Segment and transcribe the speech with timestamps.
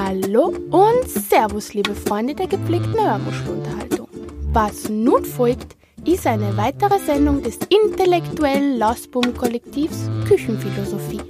[0.00, 4.06] Hallo und Servus, liebe Freunde der gepflegten Hörmuschelunterhaltung.
[4.52, 5.74] Was nun folgt,
[6.04, 11.20] ist eine weitere Sendung des intellektuellen Lausbum-Kollektivs Küchenphilosophie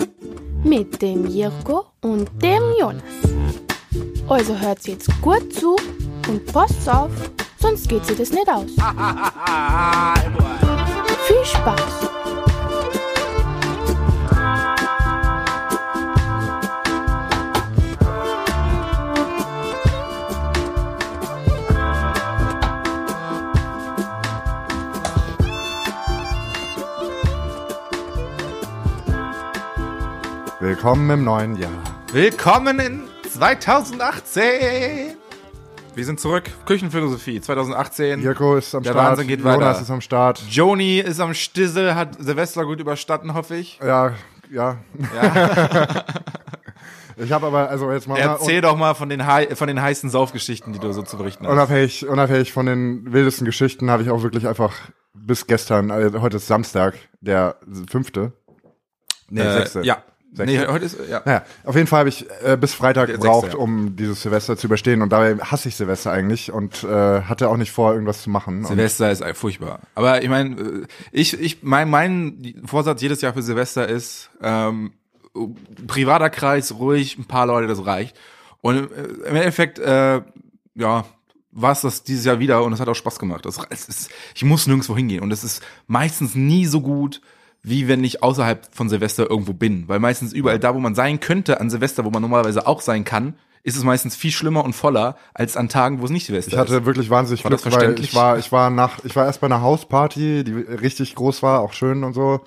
[0.65, 3.03] mit dem Jirko und dem Jonas.
[4.29, 5.75] Also hört jetzt gut zu
[6.29, 7.11] und passt auf,
[7.59, 8.67] sonst geht sie das nicht aus.
[11.27, 12.18] Viel Spaß!
[30.69, 31.71] Willkommen im neuen Jahr.
[32.13, 33.01] Willkommen in
[33.31, 35.17] 2018.
[35.95, 36.45] Wir sind zurück.
[36.67, 38.21] Küchenphilosophie 2018.
[38.21, 39.09] Jirko ist am Der Start.
[39.13, 39.81] Wahnsinn geht Jonas weiter.
[39.81, 40.43] ist am Start.
[40.51, 43.79] Joni ist am Stissel, hat Silvester gut überstanden, hoffe ich.
[43.83, 44.13] Ja,
[44.51, 44.77] ja.
[45.17, 46.05] Ja.
[47.21, 50.09] Ich habe aber, also jetzt mal Erzähl doch mal von den, hei- von den heißen
[50.11, 51.53] Saufgeschichten, die du so zu berichten hast.
[51.53, 54.73] unabhängig, unabhängig von den wildesten Geschichten habe ich auch wirklich einfach
[55.15, 57.57] bis gestern, also heute ist Samstag, der
[57.91, 58.35] fünfte.
[59.31, 59.81] Nee, Äh, sechste.
[59.83, 59.97] Ja.
[60.31, 60.59] Sechste.
[60.59, 61.23] Nee, heute ist, ja.
[61.25, 63.59] Naja, auf jeden Fall habe ich äh, bis Freitag gebraucht, ja.
[63.59, 65.01] um dieses Silvester zu überstehen.
[65.01, 68.65] Und dabei hasse ich Silvester eigentlich und äh, hatte auch nicht vor, irgendwas zu machen.
[68.65, 69.81] Silvester ist furchtbar.
[69.95, 74.93] Aber ich meine, äh, ich, ich, mein, mein Vorsatz jedes Jahr für Silvester ist, ähm,
[75.87, 78.17] privater Kreis, ruhig, ein paar Leute, das reicht.
[78.61, 80.21] Und äh, im Endeffekt, äh,
[80.75, 81.05] ja,
[81.51, 83.47] war es das dieses Jahr wieder und es hat auch Spaß gemacht.
[83.47, 87.21] Das, es ist, ich muss nirgendwo hingehen und es ist meistens nie so gut,
[87.63, 89.89] wie wenn ich außerhalb von Silvester irgendwo bin.
[89.89, 93.05] Weil meistens überall da, wo man sein könnte an Silvester, wo man normalerweise auch sein
[93.05, 96.53] kann, ist es meistens viel schlimmer und voller als an Tagen, wo es nicht Silvester
[96.53, 96.87] Ich hatte ist.
[96.87, 99.61] wirklich wahnsinnig War Glück, weil ich war, ich war nach, ich war erst bei einer
[99.61, 102.41] Hausparty, die richtig groß war, auch schön und so.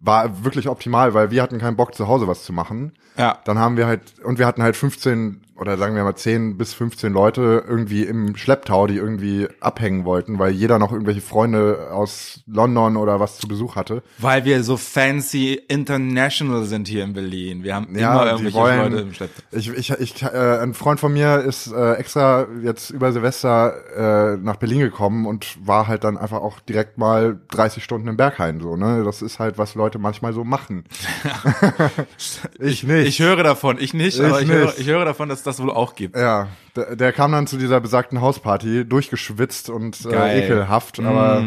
[0.00, 2.92] War wirklich optimal, weil wir hatten keinen Bock zu Hause was zu machen.
[3.16, 3.38] Ja.
[3.44, 6.74] Dann haben wir halt, und wir hatten halt 15 oder sagen wir mal 10 bis
[6.74, 12.40] 15 Leute irgendwie im Schlepptau, die irgendwie abhängen wollten, weil jeder noch irgendwelche Freunde aus
[12.46, 14.02] London oder was zu Besuch hatte.
[14.18, 17.62] Weil wir so fancy international sind hier in Berlin.
[17.64, 19.30] Wir haben Ja, immer irgendwelche wollen- Leute im Schlepp.
[19.52, 24.36] Ich, ich, ich, äh, ein Freund von mir ist äh, extra jetzt über Silvester äh,
[24.36, 28.60] nach Berlin gekommen und war halt dann einfach auch direkt mal 30 Stunden im Berghain
[28.60, 29.02] so, ne?
[29.04, 30.84] Das ist halt, was Leute manchmal so machen.
[32.58, 33.08] ich nicht.
[33.08, 34.78] Ich höre davon, ich nicht, Ich aber ich höre, nicht.
[34.78, 36.16] ich höre davon, dass das wohl auch gibt.
[36.16, 41.44] ja, der, der kam dann zu dieser besagten Hausparty, durchgeschwitzt und äh, ekelhaft, aber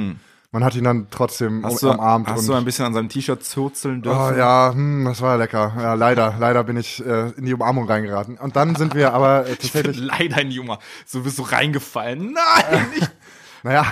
[0.53, 2.93] man hat ihn dann trotzdem Hast um, du, umarmt hast und du ein bisschen an
[2.93, 4.19] seinem T-Shirt zurzeln dürfen?
[4.19, 5.73] Oh ja, hm, das war lecker.
[5.77, 8.37] Ja, leider, leider bin ich äh, in die Umarmung reingeraten.
[8.37, 10.77] Und dann sind wir aber äh, tatsächlich leider in die Junge.
[11.05, 12.33] So bist du reingefallen.
[12.33, 13.09] Nein, nicht.
[13.63, 13.85] Naja,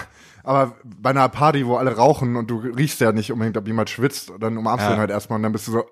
[0.44, 3.90] aber bei einer Party, wo alle rauchen und du riechst ja nicht unbedingt, ob jemand
[3.90, 4.96] schwitzt, dann umarmst du Ja.
[4.96, 5.86] ihn halt erstmal und dann bist du so, äh,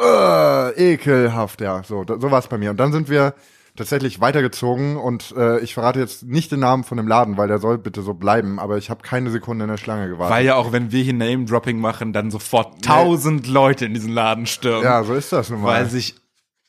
[0.00, 2.70] äh, ekelhaft, ja, so, da, so war es bei mir.
[2.70, 3.34] Und dann sind wir
[3.76, 7.58] tatsächlich weitergezogen und äh, ich verrate jetzt nicht den Namen von dem Laden, weil der
[7.58, 10.34] soll bitte so bleiben, aber ich habe keine Sekunde in der Schlange gewartet.
[10.36, 14.46] Weil ja auch, wenn wir hier Name-Dropping machen, dann sofort tausend Leute in diesen Laden
[14.46, 14.82] stürmen.
[14.82, 15.68] ja, so ist das nun mal.
[15.68, 16.16] Weil sich,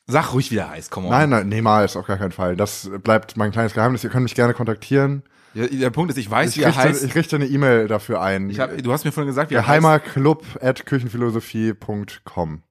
[0.08, 1.12] sag ruhig wieder heiß, komm on.
[1.12, 2.56] Nein, nein, niemals, auf gar keinen Fall.
[2.56, 4.04] Das bleibt mein kleines Geheimnis.
[4.04, 5.24] Ihr könnt mich gerne kontaktieren.
[5.54, 7.04] Ja, der Punkt ist, ich weiß, Ich wie er richte, heißt.
[7.04, 8.50] ich richte eine E-Mail dafür ein.
[8.50, 9.82] Ich hab, du hast mir vorhin gesagt, wie er heißt.
[9.82, 12.62] Geheimer Club at küchenphilosophie.com.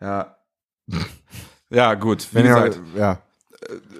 [0.00, 0.36] Ja.
[1.72, 2.26] Ja, gut.
[2.32, 3.18] Wie gesagt, ihr, ja,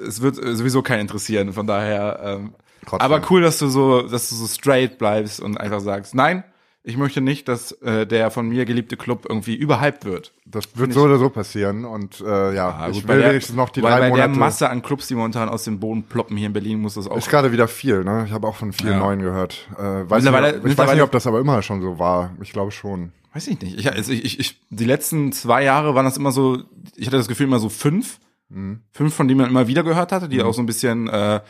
[0.05, 2.19] es wird äh, sowieso keinen interessieren, von daher.
[2.21, 3.01] Ähm, Trotzdem.
[3.13, 6.43] aber cool, dass du so, dass du so straight bleibst und einfach sagst, nein,
[6.83, 10.33] ich möchte nicht, dass äh, der von mir geliebte Club irgendwie überhyped wird.
[10.47, 13.31] Das wird so oder so passieren und äh, ja, Ah, ich gut, will bei der-
[13.31, 14.31] wenigstens noch die drei bei Monate.
[14.33, 17.07] der Masse an Clubs, die momentan aus dem Boden ploppen hier in Berlin, muss das
[17.07, 17.17] auch.
[17.19, 18.25] ist gerade wieder viel, ne?
[18.27, 18.99] Ich habe auch von vielen Ja.
[18.99, 19.69] neuen gehört.
[19.79, 22.31] Äh, weiß nicht, ich weiß nicht, ob das aber immer schon so war.
[22.41, 23.13] Ich glaube schon.
[23.33, 23.79] Weiß ich nicht.
[23.79, 26.63] Ich, also ich, ich, ich, die letzten zwei Jahre waren das immer so,
[26.97, 28.19] ich hatte das Gefühl immer so fünf.
[28.49, 28.81] Mhm.
[28.91, 31.41] Fünf, von denen man immer wieder gehört hatte, die auch so ein bisschen, äh,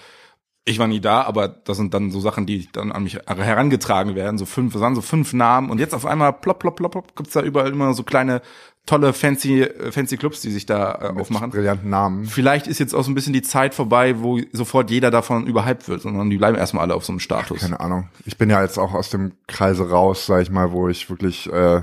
[0.66, 4.14] ich war nie da, aber das sind dann so Sachen, die dann an mich herangetragen
[4.14, 4.36] werden.
[4.36, 5.70] So fünf, das waren so fünf Namen.
[5.70, 8.42] Und jetzt auf einmal plopp, plopp, plopp, plopp, gibt's da überall immer so kleine,
[8.90, 11.50] tolle, fancy, äh, fancy Clubs, die sich da äh, aufmachen.
[11.50, 12.26] Brillanten Namen.
[12.26, 15.88] Vielleicht ist jetzt auch so ein bisschen die Zeit vorbei, wo sofort jeder davon überhyped
[15.88, 17.60] wird, sondern die bleiben erstmal alle auf so einem Status.
[17.60, 18.08] Keine Ahnung.
[18.26, 21.50] Ich bin ja jetzt auch aus dem Kreise raus, sag ich mal, wo ich wirklich
[21.52, 21.82] äh,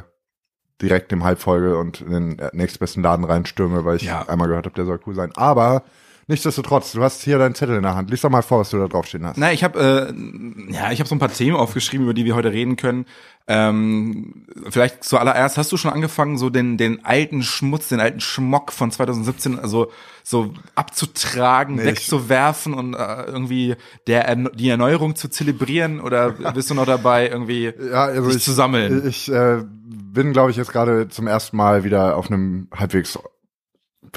[0.81, 4.27] direkt dem Hype folge und in den nächstbesten Laden reinstürme, weil ich Ja.
[4.27, 5.31] einmal gehört habe, der soll cool sein.
[5.35, 5.83] Aber
[6.27, 8.09] nichtsdestotrotz, du hast hier deinen Zettel in der Hand.
[8.09, 9.37] Lies doch mal vor, was du da draufstehen hast.
[9.37, 12.35] Na, ich habe äh, ja, ich habe so ein paar Themen aufgeschrieben, über die wir
[12.35, 13.05] heute reden können.
[13.49, 18.73] Ähm, vielleicht zuallererst hast du schon angefangen, so den den alten Schmutz, den alten Schmock
[18.73, 19.91] von 2017, also
[20.23, 23.75] so abzutragen, Nee, wegzuwerfen und äh, irgendwie
[24.07, 28.51] der die Erneuerung zu zelebrieren oder bist du noch dabei irgendwie Ja, also ich, zu
[28.51, 29.07] sammeln?
[29.07, 33.17] Ich äh, bin, glaube ich, jetzt gerade zum ersten Mal wieder auf einem halbwegs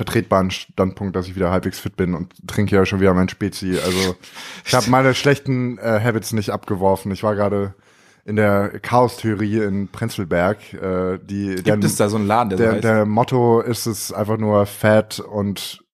[0.00, 3.78] vertretbaren Standpunkt, dass ich wieder halbwegs fit bin und trinke ja schon wieder mein Spezi.
[3.84, 4.16] Also
[4.64, 7.12] ich habe meine schlechten äh, Habits nicht abgeworfen.
[7.12, 7.74] Ich war gerade
[8.24, 10.72] in der Chaos-Theorie in Prenzlberg.
[10.72, 12.84] Äh, die, Gibt der, es da so einen Laden, der, der, so heißt?
[12.84, 15.84] der Motto ist es einfach nur Fat und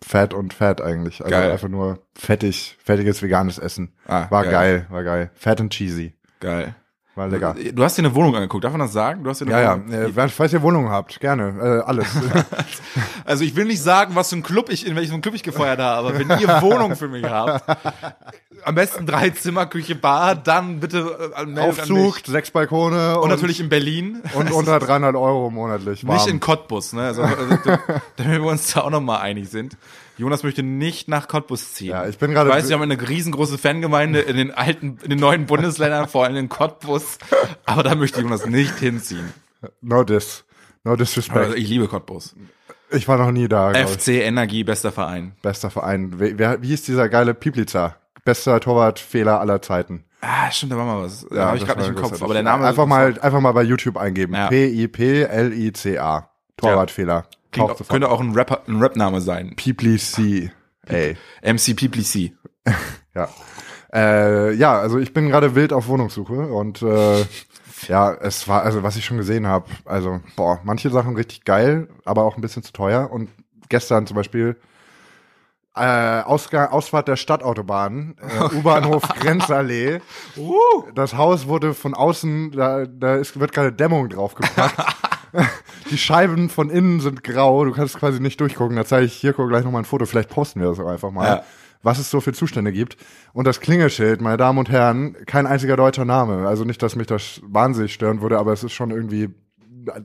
[0.00, 1.20] Fat und Fat eigentlich.
[1.20, 1.50] Also Geil.
[1.50, 3.92] einfach nur fettig, fettiges veganes Essen.
[4.06, 4.52] Ah, war geil.
[4.52, 4.86] geil.
[4.88, 5.30] war geil.
[5.34, 6.14] Fat and cheesy.
[6.38, 6.76] Geil.
[7.16, 7.54] War lecker.
[7.72, 9.24] Du hast dir eine Wohnung angeguckt, darf man das sagen?
[9.24, 9.72] Du hast dir eine Ja, ja.
[9.78, 10.18] Wohnung.
[10.18, 11.80] Äh, falls ihr Wohnungen habt, gerne.
[11.82, 12.06] Äh, alles.
[13.24, 15.80] Also ich will nicht sagen, was für ein Club ich, in welchem Club ich gefeuert
[15.80, 17.64] habe, aber wenn ihr Wohnung für mich habt,
[18.64, 23.58] am besten drei Zimmer, Küche, Bar, dann bitte äh, an Aufzug, sechs Balkone Und natürlich
[23.58, 24.22] in Berlin.
[24.34, 26.06] und unter 300 Euro monatlich.
[26.06, 26.16] Warm.
[26.16, 27.02] Nicht in Cottbus, ne?
[27.02, 27.36] Also, also,
[28.16, 29.76] damit wir uns da auch nochmal einig sind.
[30.18, 31.88] Jonas möchte nicht nach Cottbus ziehen.
[31.90, 35.10] Ja, ich bin gerade- Ich weiß, wir haben eine riesengroße Fangemeinde in den alten, in
[35.10, 37.18] den neuen Bundesländern, vor allem in Cottbus.
[37.66, 39.32] Aber da möchte Jonas nicht hinziehen.
[39.82, 40.44] no dis.
[40.84, 41.54] No disrespect.
[41.56, 42.34] ich liebe Cottbus.
[42.90, 43.72] Ich war noch nie da.
[43.74, 45.32] FC Energie, bester Verein.
[45.42, 46.14] Bester Verein.
[46.18, 47.96] Wer, wie ist dieser geile Piplica?
[48.24, 50.04] Bester Torwartfehler aller Zeiten.
[50.20, 51.26] Ah, stimmt, da war mal was.
[51.30, 52.22] Ja, habe ich gerade nicht im Kopf.
[52.22, 54.34] Aber der Name einfach mal, einfach mal bei YouTube eingeben.
[54.34, 54.48] Ja.
[54.48, 56.30] P-I-P-L-I-C-A.
[56.56, 57.26] Torwartfehler.
[57.64, 57.88] Klingt, sofort.
[57.88, 59.54] könnte auch ein Rapper, ein Rap-Name sein.
[59.56, 60.50] Piplici.
[60.86, 61.16] Ey.
[61.42, 62.36] MC Piplici.
[63.14, 63.30] Ja.
[63.94, 67.24] Äh, ja, also ich bin gerade wild auf Wohnungssuche und äh,
[67.88, 71.88] ja, es war, also was ich schon gesehen habe, also boah, manche Sachen richtig geil,
[72.04, 73.10] aber auch ein bisschen zu teuer.
[73.10, 73.30] Und
[73.70, 74.56] gestern zum Beispiel
[75.74, 80.00] äh, Ausgang, Ausfahrt der Stadtautobahn, Oh äh, U-Bahnhof Grenzallee.
[80.36, 80.54] Uh.
[80.94, 84.76] Das Haus wurde von außen, da, da ist, wird gerade Dämmung draufgepackt.
[85.90, 88.76] Die Scheiben von innen sind grau, du kannst quasi nicht durchgucken.
[88.76, 91.26] Da zeige ich hier gleich nochmal ein Foto, vielleicht posten wir das auch einfach mal,
[91.26, 91.42] Ja.
[91.82, 92.96] was es so für Zustände gibt.
[93.32, 96.46] Und das Klingelschild, meine Damen und Herren, kein einziger deutscher Name.
[96.48, 99.28] Also nicht, dass mich das wahnsinnig stören würde, aber es ist schon irgendwie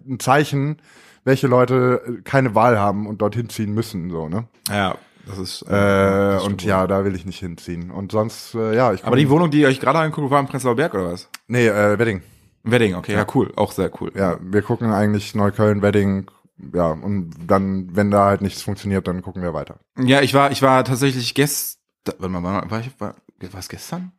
[0.08, 0.78] ein Zeichen,
[1.24, 4.46] welche Leute keine Wahl haben und dorthin ziehen müssen, so, ne?
[4.70, 4.96] Ja,
[5.26, 5.62] das ist.
[5.64, 7.90] Äh, das stimmt und ja, da will ich nicht hinziehen.
[7.92, 10.48] Und sonst, äh, ja, ich Aber die Wohnung, die ihr euch gerade angeguckt, war im
[10.48, 11.30] Prenzlauer Berg oder was?
[11.48, 12.22] Nee, äh, Wedding.
[12.64, 14.12] Wedding, okay, ja, cool, auch sehr cool.
[14.16, 16.30] Ja, wir gucken eigentlich Neukölln, Wedding,
[16.74, 19.80] ja, und dann, wenn da halt nichts funktioniert, dann gucken wir weiter.
[19.98, 21.80] Ja, ich war, ich war tatsächlich gestern,
[22.20, 24.12] warte mal, war, war ich, war, war es gestern?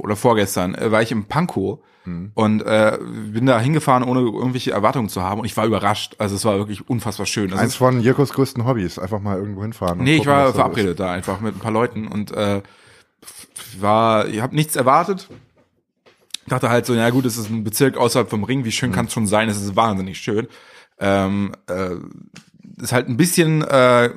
[0.00, 2.30] Oder vorgestern, äh, war ich im Pankow Mhm.
[2.34, 6.14] und äh, bin da hingefahren, ohne irgendwelche Erwartungen zu haben und ich war überrascht.
[6.18, 7.50] Also es war wirklich unfassbar schön.
[7.50, 9.98] Das Eins ist, von Jirkos größten Hobbys, einfach mal irgendwo hinfahren.
[9.98, 12.62] nee, ich gucken, war was da verabredet da einfach mit ein paar Leuten und äh,
[13.80, 15.28] war, ich habe nichts erwartet.
[16.48, 19.06] Dachte halt so, ja gut, es ist ein Bezirk außerhalb vom Ring, wie schön kann
[19.06, 19.48] es schon sein?
[19.48, 20.48] Es ist wahnsinnig schön.
[20.98, 21.96] Ähm, äh,
[22.80, 24.10] ist halt ein bisschen äh,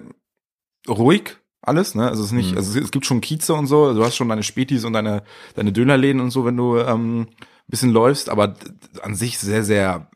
[0.87, 2.07] ruhig alles, ne?
[2.07, 4.29] Also es ist nicht, also es, gibt schon Kieze und so, also du hast schon
[4.29, 5.23] deine Spätis und deine
[5.55, 7.27] deine Dönerläden und so, wenn du ähm, ein
[7.67, 8.55] bisschen läufst, aber
[9.01, 10.09] an sich sehr sehr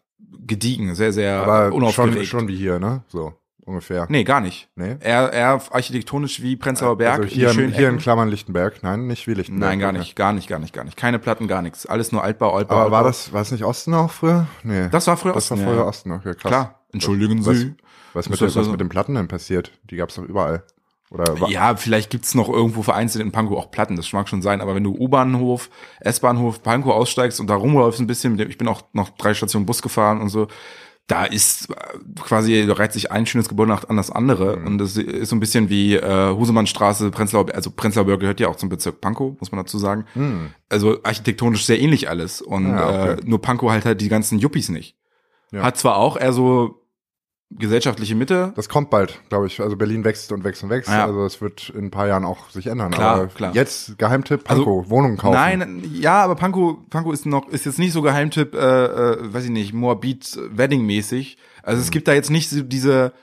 [0.45, 1.42] gediegen, sehr sehr.
[1.42, 2.15] Aber unaufgeregt.
[2.15, 3.04] schon, schon wie hier, ne?
[3.07, 3.33] So,
[3.65, 4.06] ungefähr.
[4.10, 4.69] Nee, gar nicht.
[4.75, 4.98] Nee?
[5.00, 7.21] Eher, eher architektonisch wie Prenzlauer Berg.
[7.21, 7.98] Also hier, schönen hier in.
[7.98, 9.69] Klammern Lichtenberg, nein, nicht wie Lichtenberg.
[9.71, 10.00] Nein, gar okay.
[10.00, 10.98] nicht, gar nicht, gar nicht, gar nicht.
[10.98, 11.86] Keine Platten, gar nichts.
[11.86, 12.75] Alles nur Altbau, Altbau.
[12.75, 14.48] Aber war das, war das nicht Osten auch früher?
[14.63, 14.89] Nee.
[14.92, 15.88] Das war früher das Osten, war früher ja.
[15.88, 16.50] Osten, okay, krass.
[16.50, 16.80] Klar.
[16.92, 17.75] Entschuldigen Was, Sie.
[18.13, 19.71] was, mit, Ist den, das was also- mit den Platten denn passiert?
[19.89, 20.63] Die gab's doch überall.
[21.10, 24.62] Oder Ja, vielleicht gibt's noch irgendwo vereinzelt in Pankow auch Platten, das mag schon sein,
[24.62, 25.69] aber wenn du U-Bahnhof,
[26.00, 29.36] S-Bahnhof, Pankow aussteigst und da rumläufst ein bisschen, mit dem- ich bin auch noch drei
[29.36, 30.48] Stationen Bus gefahren und so,
[31.08, 31.74] da ist äh,
[32.22, 34.68] quasi, da reiht sich ein schönes Gebäude nach an das andere Mhm.
[34.68, 38.48] und das ist so ein bisschen wie äh, Husemannstraße, Prenzlauer, also Prenzlauer Berg gehört ja
[38.48, 40.06] auch zum Bezirk Pankow, muss man dazu sagen.
[40.70, 42.77] Also architektonisch sehr ähnlich alles und Mhm.
[42.77, 43.12] Ja, okay.
[43.22, 44.96] äh, nur Pankow halt halt die ganzen Yuppies nicht.
[45.51, 45.62] Ja.
[45.63, 46.83] Hat zwar auch eher so
[47.57, 49.60] gesellschaftliche Mitte, Das kommt bald, glaube ich.
[49.62, 50.89] Also Berlin wächst und wächst und wächst.
[50.89, 51.05] Ja.
[51.05, 52.91] Also es wird in ein paar Jahren auch sich ändern.
[52.91, 53.53] Klar, Aber klar.
[53.55, 55.33] jetzt Geheimtipp, Also, Pankow, Wohnung kaufen.
[55.36, 59.45] Nein, ja, aber Pankow, Pankow ist noch, ist jetzt nicht so Geheimtipp, äh, äh, weiß
[59.45, 61.38] ich nicht, Moabit Wedding mäßig.
[61.62, 61.83] Also Mhm.
[61.83, 63.13] es gibt da jetzt nicht so diese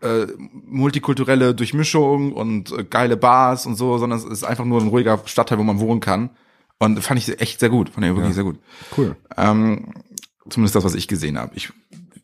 [0.00, 0.26] äh,
[0.66, 5.20] multikulturelle Durchmischung und äh, geile Bars und so, sondern es ist einfach nur ein ruhiger
[5.24, 6.30] Stadtteil, wo man wohnen kann.
[6.78, 8.60] Und fand ich echt sehr gut, fand ich wirklich sehr gut.
[8.96, 9.16] Cool.
[9.36, 9.92] Ähm,
[10.48, 11.50] zumindest das, was ich gesehen habe.
[11.56, 11.72] Ich,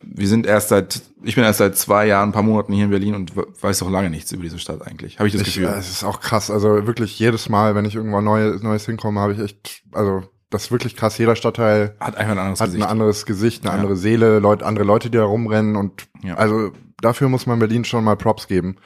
[0.07, 2.91] wir sind erst seit, ich bin erst seit zwei Jahren, ein paar Monaten hier in
[2.91, 5.17] Berlin und we- weiß noch lange nichts über diese Stadt eigentlich.
[5.19, 5.65] Habe ich das Ich, Gefühl.
[5.69, 6.51] äh, es ist auch krass.
[6.51, 10.65] Also wirklich jedes Mal, wenn ich irgendwo Neues, Neues hinkomme, habe ich echt, also das
[10.65, 11.17] ist wirklich krass.
[11.17, 12.83] Jeder Stadtteil hat einfach ein anderes hat Gesicht.
[12.83, 13.79] ein anderes Gesicht, eine Ja.
[13.79, 16.35] andere Seele, Leute, andere Leute, die da rumrennen und Ja.
[16.35, 16.71] also
[17.01, 18.77] dafür muss man Berlin schon mal Props geben.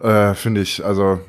[0.00, 0.84] Äh, Finde ich.
[0.84, 1.20] Also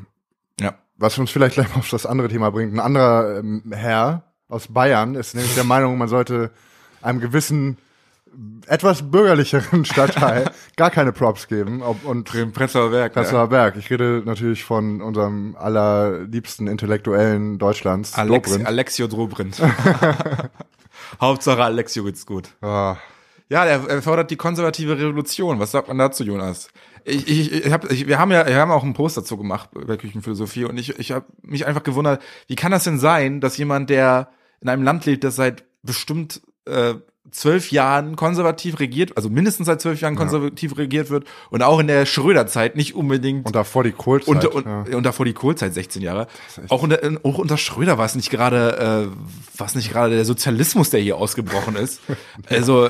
[0.59, 0.73] ja.
[0.97, 2.73] was uns vielleicht gleich mal auf das andere Thema bringt.
[2.73, 6.51] Ein anderer ähm, Herr aus Bayern ist nämlich der Meinung, man sollte
[7.01, 7.77] einem gewissen
[8.67, 11.81] etwas bürgerlicheren Stadtteil gar keine Props geben.
[11.81, 13.15] Ob, und Prenzlauer Berg.
[13.15, 13.21] ne?
[13.21, 13.75] Prenzlauer Berg.
[13.77, 18.67] Ich rede natürlich von unserem allerliebsten Intellektuellen Deutschlands, Alex, Dobrindt.
[18.67, 19.61] Alexio Dobrindt.
[21.21, 22.49] Hauptsache Alexio geht's gut.
[22.61, 22.97] Ah,
[23.49, 25.59] Ja, er, er fordert die konservative Revolution.
[25.59, 26.69] Was sagt man dazu, Jonas?
[27.05, 29.69] Ich, ich, ich hab, ich, wir haben ja, wir haben auch einen Post dazu gemacht
[29.73, 33.57] bei Küchenphilosophie und ich, ich habe mich einfach gewundert, wie kann das denn sein, dass
[33.57, 34.29] jemand, der
[34.59, 36.95] in einem Land lebt, das seit bestimmt äh,
[37.31, 40.77] zwölf Jahren konservativ regiert, also mindestens seit zwölf Jahren konservativ ja.
[40.77, 43.45] regiert wird und auch in der Schröder-Zeit nicht unbedingt.
[43.45, 44.45] Und davor die Kohlzeit.
[44.45, 44.97] Und, und, ja.
[44.97, 46.27] und davor die Kohlzeit, 16 Jahre.
[46.69, 50.25] Auch unter, auch unter Schröder war es nicht gerade, äh, war es nicht gerade der
[50.25, 52.01] Sozialismus, der hier ausgebrochen ist.
[52.49, 52.89] also,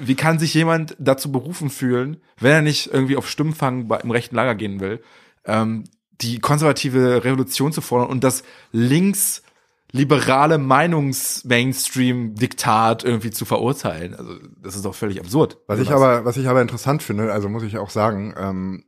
[0.00, 4.36] wie kann sich jemand dazu berufen fühlen, wenn er nicht irgendwie auf Stimmfang im rechten
[4.36, 5.02] Lager gehen will,
[5.44, 5.84] ähm,
[6.20, 8.42] die konservative Revolution zu fordern und das
[8.72, 9.42] links
[9.90, 14.14] liberale Meinungs-Mainstream-Diktat irgendwie zu verurteilen.
[14.14, 15.58] Also das ist doch völlig absurd.
[15.66, 18.84] Was ich aber, was ich aber interessant finde, also muss ich auch sagen, ähm,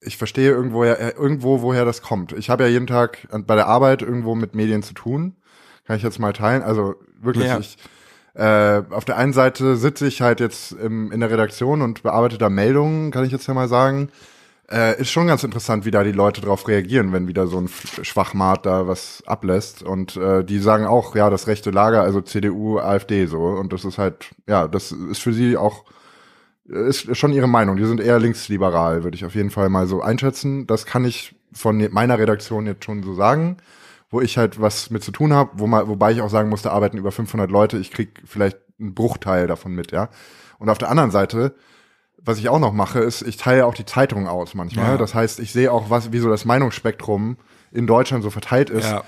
[0.00, 2.32] ich verstehe irgendwo, äh, irgendwo, woher das kommt.
[2.32, 5.36] Ich habe ja jeden Tag bei der Arbeit irgendwo mit Medien zu tun.
[5.84, 6.62] Kann ich jetzt mal teilen.
[6.62, 7.58] Also wirklich, ja.
[7.58, 7.78] ich,
[8.34, 12.38] äh, auf der einen Seite sitze ich halt jetzt im, in der Redaktion und bearbeite
[12.38, 14.10] da Meldungen, kann ich jetzt ja mal sagen.
[14.72, 17.68] Äh, ist schon ganz interessant, wie da die Leute drauf reagieren, wenn wieder so ein
[17.68, 19.82] Schwachmat da was ablässt.
[19.82, 23.42] Und äh, die sagen auch, ja, das rechte Lager, also CDU, AfD so.
[23.42, 25.84] Und das ist halt, ja, das ist für sie auch,
[26.64, 27.76] ist schon ihre Meinung.
[27.76, 30.66] Die sind eher linksliberal, würde ich auf jeden Fall mal so einschätzen.
[30.66, 33.58] Das kann ich von meiner Redaktion jetzt schon so sagen,
[34.10, 36.96] wo ich halt was mit zu tun habe, wo wobei ich auch sagen musste, arbeiten
[36.96, 40.08] über 500 Leute, ich krieg vielleicht einen Bruchteil davon mit, ja.
[40.58, 41.54] Und auf der anderen Seite
[42.24, 44.92] was ich auch noch mache, ist, ich teile auch die Zeitungen aus manchmal.
[44.92, 44.96] Ja.
[44.96, 47.36] Das heißt, ich sehe auch, was, wie so das Meinungsspektrum
[47.72, 48.90] in Deutschland so verteilt ist.
[48.90, 49.02] Ja.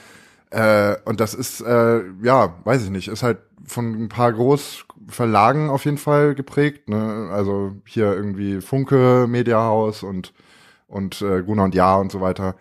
[0.90, 5.70] Äh, und das ist, äh, ja, weiß ich nicht, ist halt von ein paar Großverlagen
[5.70, 6.88] auf jeden Fall geprägt.
[6.88, 7.30] Ne?
[7.32, 10.32] Also hier irgendwie Funke, Mediahaus und,
[10.86, 12.56] und äh, Gunnar und Ja und so weiter.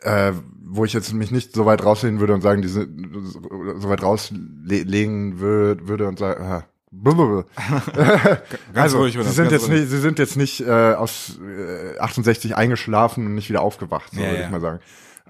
[0.00, 0.32] Äh,
[0.62, 4.02] wo ich jetzt mich nicht so weit rauslehnen würde und sagen, die sind so weit
[4.02, 6.62] rauslegen würde, würde und sagen, äh,
[8.74, 13.26] also, ruhig, sie sind jetzt nicht, sie sind jetzt nicht äh, aus äh, 68 eingeschlafen
[13.26, 14.44] und nicht wieder aufgewacht, so ja, würde ja.
[14.46, 14.80] ich mal sagen.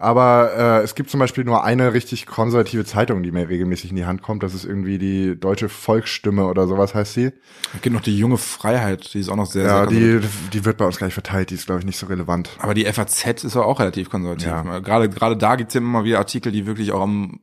[0.00, 3.96] Aber äh, es gibt zum Beispiel nur eine richtig konservative Zeitung, die mir regelmäßig in
[3.96, 4.42] die Hand kommt.
[4.42, 7.32] Das ist irgendwie die Deutsche Volksstimme oder sowas heißt sie.
[7.74, 10.64] Es gibt noch die junge Freiheit, die ist auch noch sehr, ja, sehr die, die
[10.64, 12.50] wird bei uns gleich verteilt, die ist, glaube ich, nicht so relevant.
[12.60, 14.46] Aber die FAZ ist auch relativ konservativ.
[14.46, 14.78] Ja.
[14.78, 17.40] Gerade, gerade da gibt's ja immer wieder Artikel, die wirklich auch am,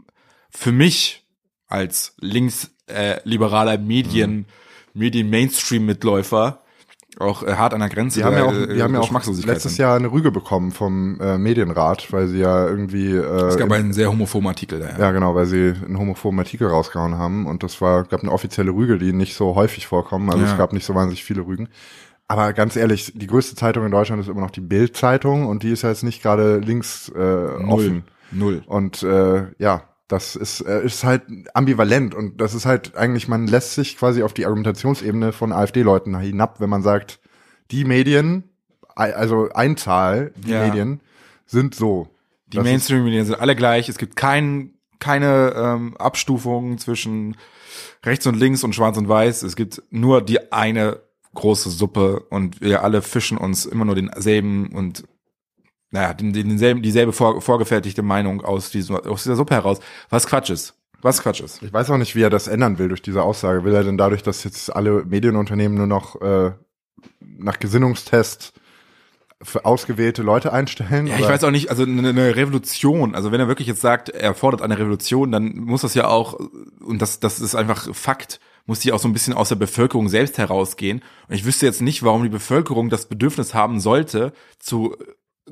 [0.49, 1.27] für mich
[1.67, 4.45] als links äh, liberaler Medien, mhm.
[4.93, 6.59] Medien-Mainstream-Mitläufer
[7.19, 8.19] auch äh, hart an der Grenze.
[8.19, 9.11] Die haben ja auch, die äh, haben ja auch
[9.45, 9.77] letztes.
[9.77, 13.11] Jahr eine Rüge bekommen vom äh, Medienrat, weil sie ja irgendwie.
[13.11, 14.89] Äh, es gab einen sehr homophoben Artikel da.
[14.89, 14.99] Ja.
[14.99, 18.71] ja, genau, weil sie einen homophoben Artikel rausgehauen haben und das war gab eine offizielle
[18.71, 20.29] Rüge, die nicht so häufig vorkommen.
[20.29, 20.51] Also ja.
[20.51, 21.69] es gab nicht so wahnsinnig viele Rügen.
[22.27, 25.71] Aber ganz ehrlich, die größte Zeitung in Deutschland ist immer noch die Bild-Zeitung und die
[25.71, 27.65] ist ja jetzt nicht gerade links äh, Null.
[27.69, 28.03] offen.
[28.31, 28.63] Null.
[28.65, 33.47] Und äh, ja, das ist, äh, ist halt ambivalent und das ist halt eigentlich, man
[33.47, 37.19] lässt sich quasi auf die Argumentationsebene von AfD-Leuten hinab, wenn man sagt,
[37.71, 38.43] die Medien,
[38.95, 40.67] also Einzahl, die ja.
[40.67, 41.01] Medien,
[41.45, 42.07] sind so.
[42.47, 43.89] Die Mainstream-Medien sind alle gleich.
[43.89, 47.35] Es gibt kein, keine ähm, Abstufungen zwischen
[48.03, 49.43] rechts und links und schwarz und weiß.
[49.43, 51.01] Es gibt nur die eine
[51.33, 55.03] große Suppe und wir alle fischen uns immer nur denselben und
[55.95, 60.49] naja, den, denselben, dieselbe vor, vorgefertigte Meinung aus, diesem, aus dieser Suppe heraus, was Quatsch
[60.49, 60.75] ist.
[61.01, 61.63] Was Quatsch ist.
[61.63, 63.63] Ich weiß auch nicht, wie er das ändern will durch diese Aussage.
[63.63, 66.51] Will er denn dadurch, dass jetzt alle Medienunternehmen nur noch äh,
[67.19, 68.53] nach Gesinnungstest
[69.41, 71.07] für ausgewählte Leute einstellen?
[71.07, 74.09] Ja, ich weiß auch nicht, also eine, eine, Revolution, also wenn er wirklich jetzt sagt,
[74.09, 76.39] er fordert eine Revolution, dann muss das ja auch,
[76.83, 80.09] und das, das ist einfach Fakt, muss die auch so ein bisschen aus der Bevölkerung
[80.09, 81.03] selbst herausgehen.
[81.29, 84.95] Und ich wüsste jetzt nicht, warum die Bevölkerung das Bedürfnis haben sollte, zu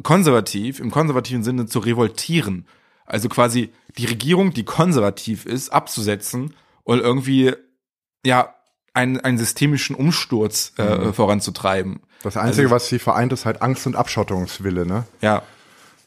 [0.01, 2.67] konservativ, im konservativen Sinne zu revoltieren.
[3.05, 7.53] Also quasi die Regierung, die konservativ ist, abzusetzen und irgendwie,
[8.25, 8.55] ja,
[8.93, 11.13] einen, einen systemischen Umsturz äh, mhm.
[11.13, 12.01] voranzutreiben.
[12.21, 15.05] Das Einzige, also, was sie vereint, ist halt Angst und Abschottungswille, ne?
[15.21, 15.43] Ja.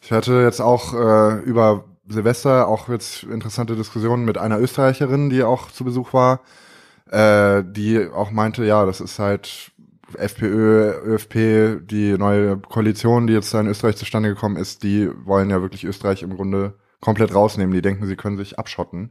[0.00, 5.42] Ich hatte jetzt auch äh, über Silvester auch jetzt interessante Diskussionen mit einer Österreicherin, die
[5.42, 6.40] auch zu Besuch war,
[7.10, 9.72] äh, die auch meinte, ja, das ist halt
[10.14, 15.50] FPÖ, ÖFP, die neue Koalition, die jetzt da in Österreich zustande gekommen ist, die wollen
[15.50, 17.74] ja wirklich Österreich im Grunde komplett rausnehmen.
[17.74, 19.10] Die denken, sie können sich abschotten.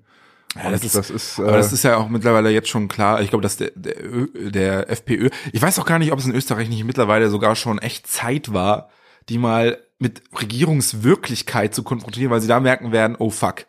[0.56, 3.22] Ja, das ist, das ist, äh, aber das ist ja auch mittlerweile jetzt schon klar.
[3.22, 3.96] Ich glaube, dass der, der,
[4.34, 7.78] der FPÖ, ich weiß auch gar nicht, ob es in Österreich nicht mittlerweile sogar schon
[7.80, 8.90] echt Zeit war,
[9.28, 13.66] die mal mit Regierungswirklichkeit zu konfrontieren, weil sie da merken werden, oh fuck,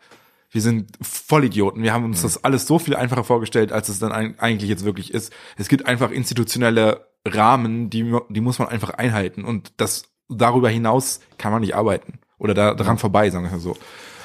[0.57, 1.83] wir sind Vollidioten.
[1.83, 5.13] Wir haben uns das alles so viel einfacher vorgestellt, als es dann eigentlich jetzt wirklich
[5.13, 5.31] ist.
[5.55, 9.45] Es gibt einfach institutionelle Rahmen, die, die muss man einfach einhalten.
[9.45, 12.17] Und das darüber hinaus kann man nicht arbeiten.
[12.39, 13.77] Oder da, daran vorbei, sagen wir so.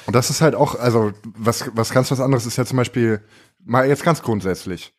[0.07, 3.21] Und das ist halt auch, also was, was ganz was anderes ist ja zum Beispiel,
[3.63, 4.91] mal jetzt ganz grundsätzlich.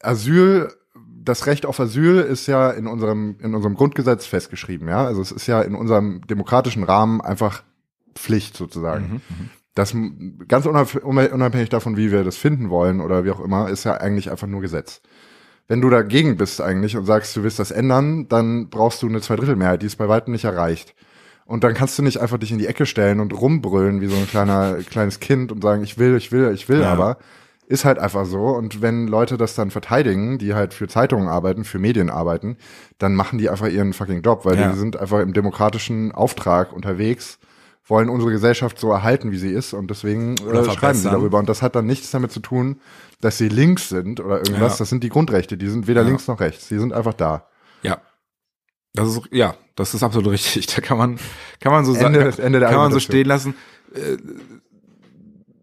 [0.00, 5.04] Asyl, das Recht auf Asyl ist ja in unserem, in unserem Grundgesetz festgeschrieben, ja.
[5.04, 7.64] Also es ist ja in unserem demokratischen Rahmen einfach
[8.14, 9.20] Pflicht sozusagen.
[9.28, 9.94] Mhm, Das
[10.48, 13.94] ganz unab- unabhängig davon, wie wir das finden wollen oder wie auch immer, ist ja
[13.94, 15.00] eigentlich einfach nur Gesetz.
[15.68, 19.20] Wenn du dagegen bist eigentlich und sagst, du willst das ändern, dann brauchst du eine
[19.22, 20.94] Zweidrittelmehrheit, die ist bei weitem nicht erreicht.
[21.46, 24.16] Und dann kannst du nicht einfach dich in die Ecke stellen und rumbrüllen wie so
[24.16, 26.92] ein kleiner, kleines Kind und sagen, ich will, ich will, ich will, Ja.
[26.92, 27.18] aber
[27.66, 28.48] ist halt einfach so.
[28.48, 32.56] Und wenn Leute das dann verteidigen, die halt für Zeitungen arbeiten, für Medien arbeiten,
[32.98, 34.70] dann machen die einfach ihren fucking Job, weil Ja.
[34.70, 37.38] die sind einfach im demokratischen Auftrag unterwegs,
[37.84, 41.38] wollen unsere Gesellschaft so erhalten, wie sie ist und deswegen äh, schreiben sie darüber.
[41.38, 42.80] Und das hat dann nichts damit zu tun,
[43.20, 44.74] dass sie links sind oder irgendwas.
[44.74, 44.78] Ja.
[44.78, 46.08] Das sind die Grundrechte, die sind weder Ja.
[46.08, 46.68] links noch rechts.
[46.68, 47.48] Die sind einfach da.
[47.82, 48.00] Ja.
[48.94, 50.66] Das ist, ja, das ist absolut richtig.
[50.74, 51.18] Da kann man,
[51.60, 53.54] kann man so sagen, Ende- Ende der kann man so stehen lassen.
[53.94, 54.16] Äh,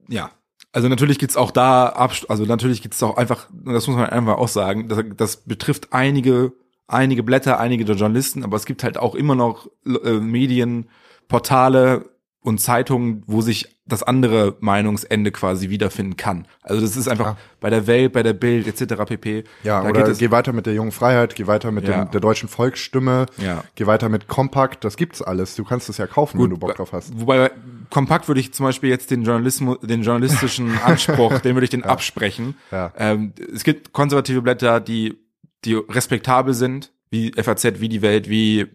[0.08, 0.32] ja.
[0.72, 4.48] Also natürlich gibt's auch da, also natürlich gibt's auch einfach, das muss man einfach auch
[4.48, 6.52] sagen, das, das betrifft einige,
[6.88, 9.68] einige Blätter, einige der Journalisten, aber es gibt halt auch immer noch
[10.04, 10.88] äh, Medien,
[11.30, 12.10] Portale
[12.42, 16.48] und Zeitungen, wo sich das andere Meinungsende quasi wiederfinden kann.
[16.62, 17.38] Also das ist einfach Ja.
[17.60, 19.04] bei der Welt, bei der Bild etc.
[19.06, 19.44] pp.
[19.64, 22.06] Ja, da oder geht es, geh weiter mit der jungen Freiheit, geh weiter mit Ja.
[22.06, 23.64] dem, der deutschen Volksstimme, Ja.
[23.76, 25.56] geh weiter mit Kompakt, das gibt's alles.
[25.56, 27.20] Du kannst es ja kaufen, wenn du Bock drauf hast.
[27.20, 27.52] Wobei
[27.90, 31.84] kompakt würde ich zum Beispiel jetzt den Journalismus, den journalistischen Anspruch, den würde ich den
[31.84, 32.56] absprechen.
[32.72, 35.18] Ähm, es gibt konservative Blätter, die
[35.66, 38.68] die respektabel sind, wie FAZ, wie die Welt, wie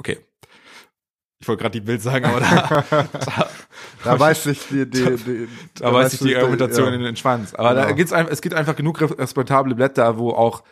[0.00, 0.18] okay.
[1.38, 2.84] Ich wollte gerade die Bild sagen, aber da,
[3.26, 3.48] da,
[4.04, 6.94] Da weiß sich die, die, die da weiß ich die Argumentation ja.
[6.94, 7.54] in den Schwanz.
[7.54, 7.96] Aber da Genau.
[7.96, 10.62] gibt's einfach, es gibt einfach genug respektable Blätter, wo auch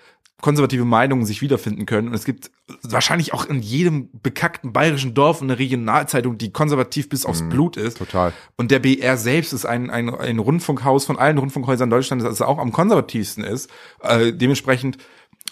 [0.40, 2.08] konservative Meinungen sich wiederfinden können.
[2.08, 2.50] Und es gibt
[2.82, 7.98] wahrscheinlich auch in jedem bekackten bayerischen Dorf eine Regionalzeitung, die konservativ bis aufs Blut ist.
[7.98, 8.32] Total.
[8.56, 12.58] Und der BR selbst ist ein, ein, ein Rundfunkhaus von allen Rundfunkhäusern Deutschlands, das auch
[12.58, 13.70] am konservativsten ist,
[14.02, 14.98] äh, dementsprechend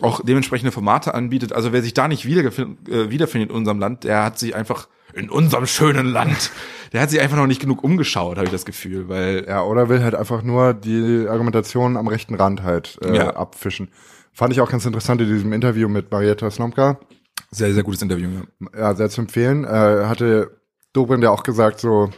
[0.00, 1.52] auch dementsprechende Formate anbietet.
[1.52, 4.88] Also wer sich da nicht wiedergefin- äh, wiederfindet in unserem Land, der hat sich einfach
[5.14, 6.50] in unserem schönen Land,
[6.92, 9.88] der hat sich einfach noch nicht genug umgeschaut, habe ich das Gefühl, weil Ja, oder
[9.88, 13.30] will halt einfach nur die Argumentation am rechten Rand halt äh, Ja.
[13.36, 13.90] abfischen.
[14.32, 16.98] Fand ich auch ganz interessant in diesem Interview mit Marietta Slomka.
[17.50, 18.28] sehr, sehr gutes Interview.
[18.74, 18.78] Ja.
[18.78, 19.64] Ja, sehr zu empfehlen.
[19.64, 19.68] Äh,
[20.06, 20.58] hatte
[20.94, 22.10] Dobrindt ja auch gesagt, so,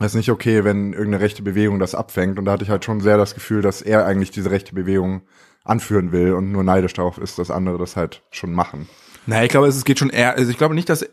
[0.00, 2.38] es ist nicht okay, wenn irgendeine rechte Bewegung das abfängt.
[2.38, 5.22] Und da hatte ich halt schon sehr das Gefühl, dass er eigentlich diese rechte Bewegung
[5.64, 8.88] anführen will und nur neidisch darauf ist, dass andere das halt schon machen.
[9.26, 11.04] Naja, ich glaube, es geht schon eher, also ich glaube nicht, dass,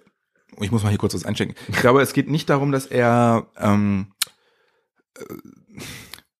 [0.61, 1.55] ich muss mal hier kurz was einchecken.
[1.67, 4.07] Ich glaube, es geht nicht darum, dass er, ähm,
[5.17, 5.81] äh,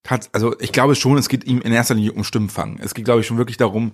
[0.08, 2.78] hat, also ich glaube schon, es geht ihm in erster Linie um Stimmenfang.
[2.80, 3.92] Es geht, glaube ich, schon wirklich darum,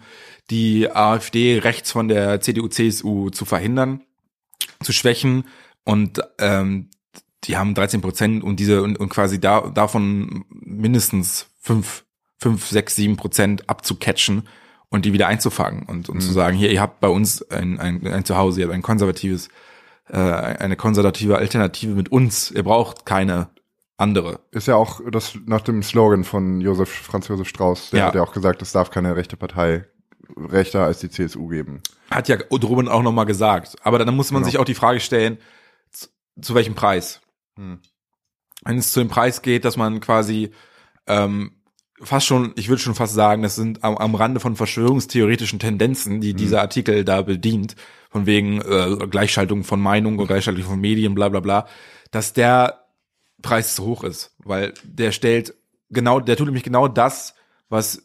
[0.51, 4.03] die AfD rechts von der CDU, CSU zu verhindern,
[4.83, 5.45] zu schwächen
[5.85, 6.91] und ähm,
[7.45, 12.05] die haben 13 Prozent und diese und, und quasi da, davon mindestens fünf,
[12.39, 14.49] fünf, sechs, sieben Prozent abzucatchen
[14.91, 18.07] und die wieder einzufangen und, und zu sagen, hier, ihr habt bei uns ein, ein,
[18.07, 19.49] ein Zuhause, ihr habt ein konservatives,
[20.09, 23.51] äh, eine konservative Alternative mit uns, ihr braucht keine
[23.97, 24.41] andere.
[24.51, 27.91] Ist ja auch das nach dem Slogan von Josef, Franz Josef Strauß.
[27.91, 28.07] Der Ja.
[28.07, 29.87] hat ja auch gesagt, es darf keine rechte Partei
[30.37, 31.83] rechter als die CSU geben.
[32.11, 33.77] Hat ja Druben auch nochmal gesagt.
[33.83, 34.51] Aber dann muss man Genau.
[34.51, 35.38] sich auch die Frage stellen,
[35.91, 36.09] zu,
[36.41, 37.21] zu welchem Preis?
[37.57, 37.81] Hm.
[38.65, 40.53] Wenn es zu dem Preis geht, dass man quasi
[41.07, 41.53] ähm,
[42.01, 46.21] fast schon, ich würde schon fast sagen, das sind am, am Rande von verschwörungstheoretischen Tendenzen,
[46.21, 47.77] die dieser Artikel da bedient,
[48.12, 51.66] von wegen äh, Gleichschaltung von Meinung und Gleichschaltung von Medien, bla bla bla,
[52.11, 52.85] dass der
[53.40, 55.55] Preis zu hoch ist, weil der stellt
[55.90, 57.35] genau, der tut nämlich genau das,
[57.68, 58.03] was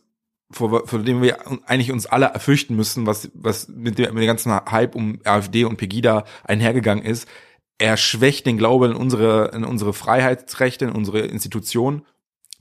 [0.50, 4.28] vor, vor dem wir eigentlich uns alle fürchten müssen, was, was mit dem, mit dem
[4.28, 7.28] ganzen Hype um AfD und Pegida einhergegangen ist.
[7.78, 12.04] Er schwächt den Glauben in unsere, in unsere Freiheitsrechte, in unsere Institutionen,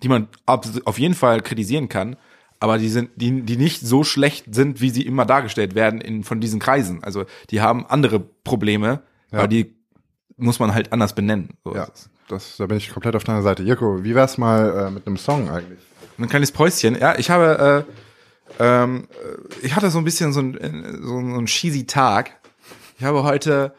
[0.02, 2.16] die man auf jeden Fall kritisieren kann,
[2.60, 6.24] aber die sind, die, die nicht so schlecht sind, wie sie immer dargestellt werden in,
[6.24, 7.02] von diesen Kreisen.
[7.04, 9.38] Also, die haben andere Probleme, Ja.
[9.40, 9.74] aber die
[10.36, 11.50] muss man halt anders benennen.
[11.64, 11.86] So Ja,
[12.28, 13.62] das, da bin ich komplett auf deiner Seite.
[13.62, 15.80] Jirko, wie wär's mal äh, mit einem Song eigentlich?
[16.18, 16.96] Ein kleines Päuschen.
[16.98, 17.84] Ja, ich habe,
[18.58, 19.06] äh, ähm,
[19.62, 20.70] äh, ich hatte so ein bisschen so ein, äh,
[21.02, 22.32] so, ein- so einen cheesy Tag.
[22.98, 23.74] Ich habe heute,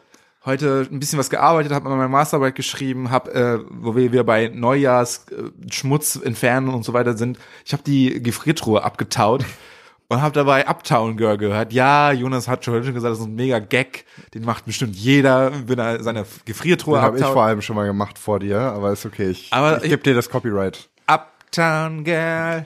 [0.48, 4.48] heute ein bisschen was gearbeitet, habe meine Masterarbeit geschrieben, habe, äh, wo wir wieder bei
[4.48, 7.38] Neujahrs äh, Schmutz entfernen und so weiter sind.
[7.64, 9.44] Ich habe die Gefriertruhe abgetaut
[10.08, 11.72] und habe dabei Uptown Girl gehört.
[11.72, 14.04] Ja, Jonas hat schon gesagt, das ist ein mega Gag.
[14.34, 17.86] Den macht bestimmt jeder, wenn er seine Gefriertruhe Den habe ich vor allem schon mal
[17.86, 19.30] gemacht vor dir, aber ist okay.
[19.30, 20.88] Ich, Aber ich- gebe dir das Copyright.
[21.06, 22.64] Uptown Girl.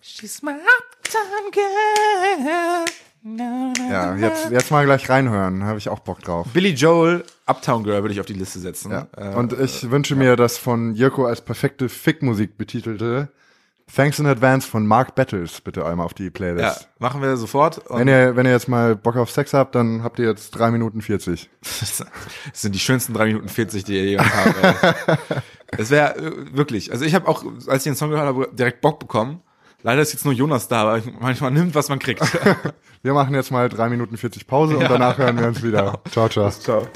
[0.00, 2.84] She's my Uptown Girl.
[3.26, 6.46] Ja, jetzt, jetzt mal gleich reinhören, habe ich auch Bock drauf.
[6.52, 8.90] Billy Joel, Uptown Girl würde ich auf die Liste setzen.
[8.92, 9.06] Ja.
[9.16, 13.28] Äh, Und ich wünsche mir das von Jirko als perfekte Fickmusik betitelte
[13.94, 16.88] Thanks in Advance von Mark Battles bitte einmal auf die Ja, Playlist.
[16.98, 17.82] machen wir sofort.
[17.90, 20.70] Wenn ihr, wenn ihr jetzt mal Bock auf Sex habt, dann habt ihr jetzt drei
[20.70, 21.50] Minuten 40.
[21.60, 22.02] das
[22.54, 25.28] sind die schönsten drei Minuten 40, die ihr je habt.
[25.76, 26.92] Das wäre äh, wirklich.
[26.92, 29.42] Also ich habe auch, als ich den Song gehört habe, direkt Bock bekommen.
[29.84, 32.22] Leider ist jetzt nur Jonas da, aber manchmal nimmt, was man kriegt.
[33.02, 36.00] Wir machen jetzt mal drei Minuten 40 Pause und danach hören wir uns wieder.
[36.10, 36.50] Ciao, ciao.
[36.50, 36.88] Ciao.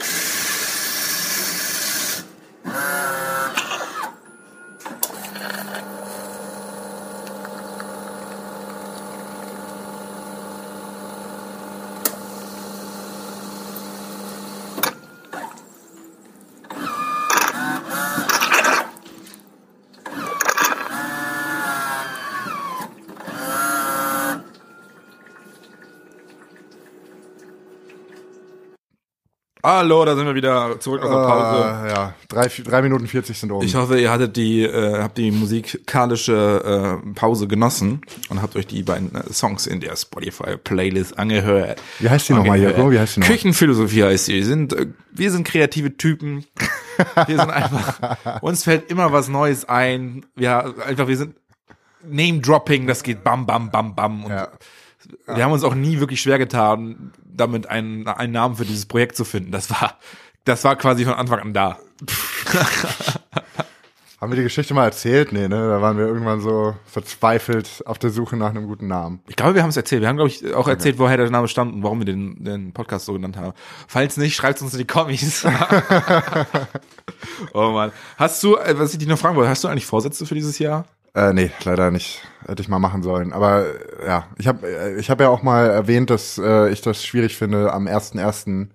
[29.70, 31.86] Hallo, da sind wir wieder zurück aus der Pause.
[31.86, 33.60] Äh, ja, drei, drei Minuten 40 sind um.
[33.60, 38.00] Ich hoffe, ihr hattet die, äh, habt die musikalische äh, Pause genossen
[38.30, 41.82] und habt euch die beiden äh, Songs in der Spotify-Playlist angehört.
[41.98, 42.58] Wie heißt die nochmal.
[42.62, 42.90] Joko?
[42.90, 43.36] Wie heißt die nochmal?
[43.36, 44.36] Küchenphilosophie heißt sie.
[44.36, 46.46] Wir sind, äh, wir sind kreative Typen.
[47.26, 50.24] Wir sind einfach, uns fällt immer was Neues ein.
[50.38, 51.34] Ja, einfach, wir sind
[52.08, 54.24] Name-Dropping, das geht bam, bam, bam, bam.
[54.24, 54.48] Und Ja.
[55.26, 59.16] wir haben uns auch nie wirklich schwer getan, damit einen, einen Namen für dieses Projekt
[59.16, 59.50] zu finden.
[59.50, 59.98] Das war,
[60.44, 61.78] das war quasi von Anfang an da.
[64.20, 65.30] Haben wir die Geschichte mal erzählt?
[65.30, 65.68] Nee, ne?
[65.68, 69.20] Da waren wir irgendwann so verzweifelt auf der Suche nach einem guten Namen.
[69.28, 70.02] Ich glaube, wir haben es erzählt.
[70.02, 72.72] Wir haben, glaube ich, auch erzählt, woher der Name stammt und warum wir den, den
[72.72, 73.52] Podcast so genannt haben.
[73.86, 75.46] Falls nicht, schreibt uns in die Kommis.
[77.54, 77.92] oh Mann.
[78.16, 80.58] Hast du, äh, was ich dich noch fragen wollte, hast du eigentlich Vorsätze für dieses
[80.58, 80.84] Jahr?
[81.18, 82.22] Äh, nee, leider nicht.
[82.46, 83.32] Hätte ich mal machen sollen.
[83.32, 83.66] Aber
[84.06, 87.36] ja, ich habe äh, ich hab ja auch mal erwähnt, dass äh, ich das schwierig
[87.36, 88.68] finde, am 1.1.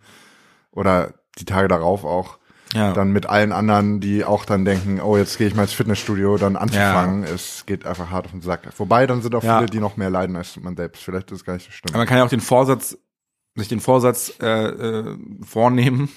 [0.72, 2.38] oder die Tage darauf auch,
[2.74, 2.94] Ja.
[2.94, 6.38] dann mit allen anderen, die auch dann denken, oh, jetzt gehe ich mal ins Fitnessstudio,
[6.38, 7.24] dann anzufangen.
[7.24, 8.68] Es geht einfach hart auf den Sack.
[8.78, 9.58] Wobei, dann sind auch Ja.
[9.58, 11.04] viele, die noch mehr leiden als man selbst.
[11.04, 11.98] Vielleicht ist es gar nicht so Aber schlimm.
[12.00, 12.98] man kann ja auch den Vorsatz,
[13.56, 16.10] sich den Vorsatz äh, äh, vornehmen.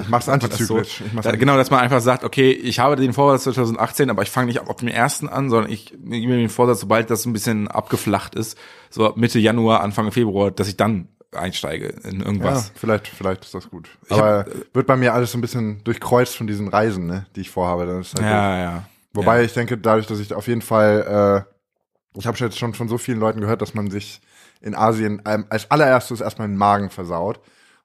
[0.00, 1.02] Ich mach's antizyklisch.
[1.04, 4.22] Ich mach's Da, genau, dass man einfach sagt, okay, ich habe den Vorsatz 2018, aber
[4.22, 7.24] ich fange nicht ab dem ersten an, sondern ich gebe mir den Vorsatz, sobald das
[7.26, 8.56] ein bisschen abgeflacht ist,
[8.90, 12.70] so Mitte Januar, Anfang Februar, dass ich dann einsteige in Ja, irgendwas.
[12.76, 13.88] vielleicht, vielleicht ist das gut.
[14.04, 17.26] Ich hab- Aber wird bei mir alles so ein bisschen durchkreuzt von diesen Reisen, ne,
[17.34, 17.92] die ich vorhabe.
[17.92, 18.18] Halt.
[18.20, 18.84] Ja, ja.
[19.12, 19.42] Wobei ja.
[19.44, 21.44] ich denke, dadurch, dass ich auf jeden Fall,
[22.14, 24.20] äh, ich habe jetzt schon von so vielen Leuten gehört, dass man sich
[24.64, 27.40] in Asien ähm, als allererstes erstmal den Magen versaut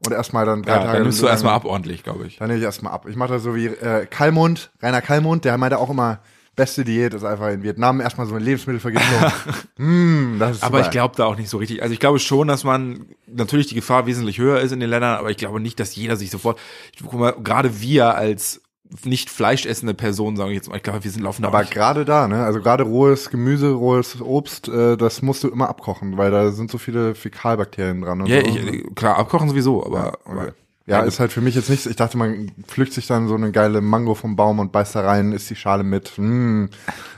[0.06, 0.94] und erstmal dann drei ja, Tage.
[0.94, 2.38] dann nimmst du erstmal ab ordentlich, glaube ich.
[2.38, 3.06] Dann nehme ich erstmal ab.
[3.10, 6.20] Ich mache das so wie äh, Kalmund, Rainer Kalmund, der meinte auch immer,
[6.56, 9.32] beste Diät ist einfach in Vietnam erstmal so eine Lebensmittelvergiftung.
[9.78, 10.88] mm, das ist Aber super.
[10.88, 11.82] ich glaube da auch nicht so richtig.
[11.82, 15.18] Also ich glaube schon, dass man natürlich die Gefahr wesentlich höher ist in den Ländern,
[15.18, 16.60] aber ich glaube nicht, dass jeder sich sofort.
[16.94, 18.62] Ich guck mal, gerade wir als
[19.04, 22.28] nicht fleischessende Person, sage ich jetzt mal, ich glaube, wir sind laufen Aber gerade da,
[22.28, 26.52] ne, also gerade rohes Gemüse, rohes Obst, äh, das musst du immer abkochen, weil da
[26.52, 28.22] sind so viele Fäkalbakterien dran.
[28.22, 28.48] Und Ja, so.
[28.48, 30.52] ich, klar, abkochen sowieso, aber, Okay.
[30.88, 31.86] Ja, ist halt für mich jetzt nichts.
[31.86, 35.02] Ich dachte, man pflückt sich dann so eine geile Mango vom Baum und beißt da
[35.02, 36.14] rein, isst die Schale mit.
[36.18, 36.66] Mm.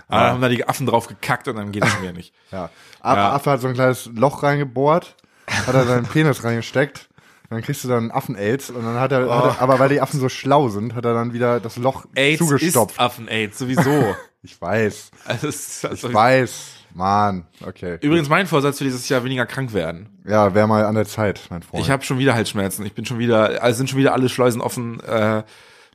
[0.10, 2.34] aber dann haben da die Affen drauf gekackt und dann geht es mir nicht.
[2.52, 2.70] Ja.
[3.00, 3.32] Affe, Ja.
[3.32, 5.16] Affe hat so ein kleines Loch reingebohrt,
[5.48, 7.08] hat er seinen Penis reingesteckt.
[7.52, 10.22] Dann kriegst du dann Affen-Aids und dann hat er, hat er, aber weil die Affen
[10.22, 12.94] so schlau sind, hat er dann wieder das Loch AIDS zugestopft.
[12.94, 14.16] ist Affen-Aids, sowieso.
[14.44, 15.48] Ich weiß, also,
[15.88, 16.72] also ich weiß.
[16.96, 18.00] Mann, okay.
[18.02, 20.10] Übrigens mein Vorsatz für dieses Jahr weniger krank werden.
[20.26, 21.84] Ja, wäre mal an der Zeit, mein Freund.
[21.84, 22.84] Ich habe schon wieder Halsschmerzen.
[22.84, 25.00] Ich bin schon wieder, also sind schon wieder alle Schleusen offen.
[25.02, 25.44] Äh,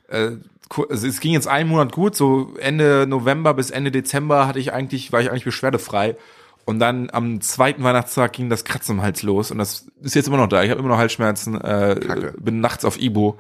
[0.07, 0.37] äh,
[0.71, 4.73] also es ging jetzt einen Monat gut, so Ende November bis Ende Dezember hatte ich
[4.73, 6.17] eigentlich, war ich eigentlich beschwerdefrei.
[6.67, 10.27] Und dann am zweiten Weihnachtstag ging das Kratzen im Hals los und das ist jetzt
[10.29, 10.63] immer noch da.
[10.65, 12.35] Ich habe immer noch Halsschmerzen, äh, Kacke.
[12.39, 13.39] bin nachts auf Ibo,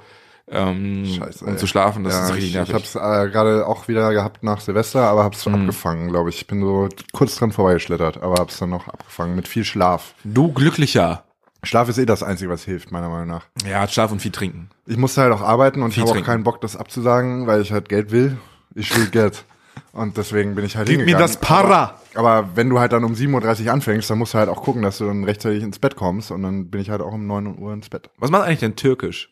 [0.48, 1.56] ähm, Scheiße, um ey.
[1.56, 2.04] zu schlafen.
[2.04, 2.74] Das ja, ist richtig ich, ich nervig.
[2.74, 5.54] hab's äh, gerade auch wieder gehabt nach Silvester, aber hab's Mhm.
[5.56, 6.36] abgefangen, glaube ich.
[6.36, 10.14] Ich bin so kurz dran vorbeigeschlittert, aber hab's dann noch abgefangen mit viel Schlaf.
[10.22, 11.24] du glücklicher.
[11.64, 13.46] Schlaf ist eh das Einzige, was hilft, meiner Meinung nach.
[13.68, 14.70] Ja, Schlaf und viel trinken.
[14.86, 17.60] Ich musste halt auch arbeiten und ich Viel habe auch keinen Bock, das abzusagen, weil
[17.60, 18.36] ich halt Geld will.
[18.76, 19.44] Ich will Geld.
[19.92, 21.26] Und deswegen bin ich halt Gib mir hingegangen.
[21.28, 22.00] das Para.
[22.14, 24.62] Aber, aber wenn du halt dann um 7.30 Uhr anfängst, dann musst du halt auch
[24.62, 26.30] gucken, dass du dann rechtzeitig ins Bett kommst.
[26.30, 28.10] Und dann bin ich halt auch um 9 Uhr ins Bett.
[28.18, 29.30] Was macht eigentlich denn Türkisch?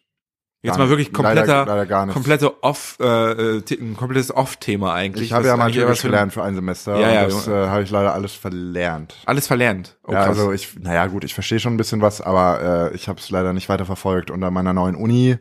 [0.62, 1.08] Jetzt mal wirklich.
[1.08, 2.14] Leider- kompletter, leider gar nichts.
[2.14, 3.04] komplette Off, äh,
[3.58, 5.24] äh, ein komplettes Off-Thema eigentlich.
[5.26, 6.98] Ich habe ja mal Türkisch gelernt für ein Semester.
[6.98, 9.14] Ja, ja, das äh, habe ich leider alles verlernt.
[9.26, 9.98] Alles verlernt.
[10.04, 10.38] Oh, ja, krass.
[10.38, 13.28] also ich, naja gut, ich verstehe schon ein bisschen was, aber äh, ich habe es
[13.28, 14.30] leider nicht weiter verfolgt.
[14.30, 15.36] Und an meiner neuen Uni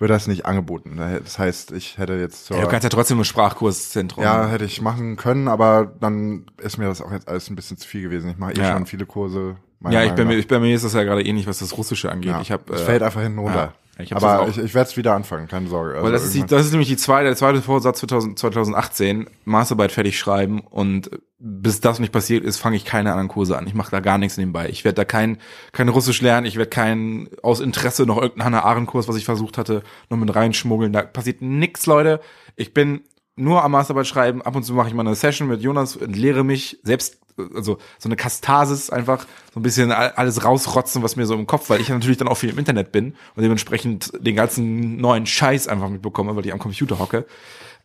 [0.00, 0.96] wird das nicht angeboten.
[0.96, 4.24] Das heißt, ich hätte jetzt zur, ja, du kannst ja trotzdem ein Sprachkurszentrum.
[4.24, 7.76] ja, hätte ich machen können, aber dann ist mir das auch jetzt alles ein bisschen
[7.76, 8.30] zu viel gewesen.
[8.30, 8.72] Ich mache eh Ja.
[8.72, 9.56] schon viele Kurse.
[9.90, 12.10] ja ich, Meinung mir, ich, bei mir ist das ja gerade ähnlich, was das Russische
[12.10, 12.30] angeht.
[12.32, 13.74] Ja, ich habe es äh, fällt einfach hinten runter.
[14.02, 15.94] Ich Aber ich, ich werde es wieder anfangen, keine Sorge.
[15.94, 19.28] Also Weil das ist, die, das ist nämlich die zweite, der zweite Vorsatz 2000, 2018,
[19.44, 23.66] Masterarbeit fertig schreiben und bis das nicht passiert ist, fange ich keine anderen Kurse an.
[23.66, 24.68] Ich mache da gar nichts nebenbei.
[24.68, 25.38] Ich werde da kein,
[25.72, 29.24] kein Russisch lernen, ich werde kein aus Interesse noch irgendeinen Hannah Arendt Kurs, was ich
[29.24, 30.92] versucht hatte, noch mit reinschmuggeln.
[30.92, 32.20] Da passiert nix, Leute.
[32.56, 33.02] Ich bin
[33.36, 36.14] nur am Masterarbeit schreiben, ab und zu mache ich mal eine Session mit Jonas und
[36.14, 37.18] lehre mich selbst
[37.54, 41.46] also so eine Kastasis einfach so ein bisschen all- alles rausrotzen, was mir so im
[41.46, 45.26] Kopf, weil ich natürlich dann auch viel im Internet bin und dementsprechend den ganzen neuen
[45.26, 47.26] Scheiß einfach mitbekomme, weil ich am Computer hocke.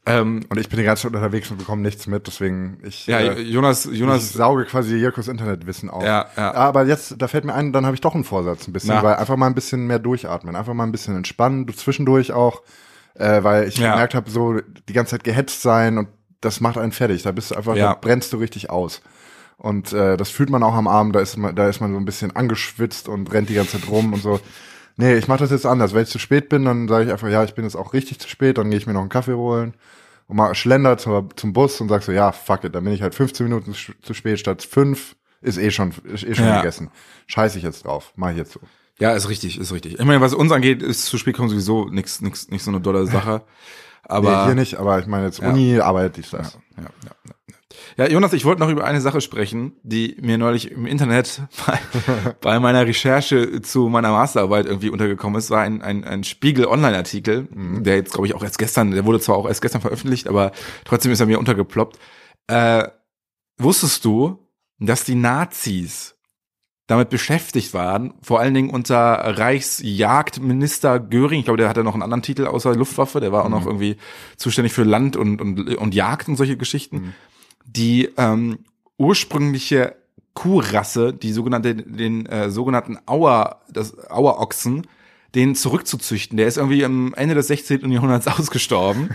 [0.08, 3.18] Ähm, und ich bin die ganze Zeit unterwegs und bekomme nichts mit, deswegen ich, ja,
[3.22, 6.04] äh, Jonas, ich Jonas, sauge quasi Jirkos Internetwissen auf.
[6.04, 6.54] Ja, ja.
[6.54, 9.02] Aber jetzt, da fällt mir ein, dann habe ich doch einen Vorsatz ein bisschen, Na.
[9.02, 12.62] weil einfach mal ein bisschen mehr durchatmen, einfach mal ein bisschen entspannen, du zwischendurch auch,
[13.16, 13.94] äh, weil ich Ja.
[13.94, 17.24] gemerkt habe, so die ganze Zeit gehetzt sein und das macht einen fertig.
[17.24, 17.94] Da bist du einfach, Ja.
[17.94, 19.02] da brennst du richtig aus.
[19.58, 21.98] Und äh, das fühlt man auch am Abend, da ist man, da ist man so
[21.98, 24.40] ein bisschen angeschwitzt und rennt die ganze Zeit rum und so.
[24.98, 25.94] Nee, ich mache das jetzt anders.
[25.94, 28.20] Wenn ich zu spät bin, dann sage ich einfach, ja, ich bin jetzt auch richtig
[28.20, 29.74] zu spät, dann gehe ich mir noch einen Kaffee holen
[30.28, 33.02] und mal schlender zum, zum Bus und sag so, ja, fuck it, dann bin ich
[33.02, 36.58] halt 15 Minuten zu spät statt fünf, ist eh schon, ist eh schon Ja.
[36.58, 36.90] gegessen.
[37.28, 38.60] Scheiß ich jetzt drauf, mach ich jetzt so.
[39.00, 40.00] ja, ist richtig, ist richtig.
[40.00, 42.82] Ich meine, was uns angeht, ist zu spät kommen sowieso nix, nix, nicht so eine
[42.82, 43.42] dolle Sache.
[44.08, 46.60] Aber nee, hier nicht, aber ich meine jetzt Uni, Arbeit, dies, das.
[46.78, 47.34] Ja, ja, ja.
[47.50, 47.55] Ja,
[47.98, 51.80] Jonas, ich wollte noch über eine Sache sprechen, die mir neulich im Internet bei,
[52.42, 57.96] bei meiner Recherche zu meiner Masterarbeit irgendwie untergekommen ist, war ein, ein, ein Spiegel-Online-Artikel, der
[57.96, 60.52] jetzt, glaube ich, auch erst gestern, der wurde zwar auch erst gestern veröffentlicht, aber
[60.84, 62.00] trotzdem ist er mir untergeploppt.
[62.48, 62.88] Äh,
[63.58, 64.40] wusstest du,
[64.80, 66.16] dass die Nazis
[66.88, 72.04] damit beschäftigt waren, vor allen Dingen unter Reichsjagdminister Göring, ich glaube, der hatte noch einen
[72.04, 73.98] anderen Titel außer Luftwaffe, der war auch noch irgendwie
[74.38, 77.16] zuständig für Land und, und, und Jagd und solche Geschichten,
[77.66, 78.60] die ähm,
[78.98, 79.96] ursprüngliche
[80.34, 84.88] Kuhrasse, die sogenannte, den äh, sogenannten Auer, das Auerochsen,
[85.34, 86.38] den zurückzuzüchten.
[86.38, 87.92] Der ist irgendwie am Ende des 16.
[87.92, 89.10] Jahrhunderts ausgestorben.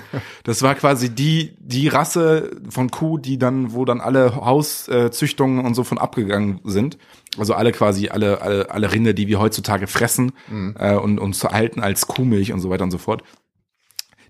[0.44, 5.74] Das war quasi die, die Rasse von Kuh, die dann, wo dann alle Hauszüchtungen und
[5.74, 6.98] so von abgegangen sind.
[7.38, 10.32] Also alle quasi, alle, alle, alle Rinde, die wir heutzutage fressen
[10.78, 13.22] äh, und uns zu halten als Kuhmilch und so weiter und so fort.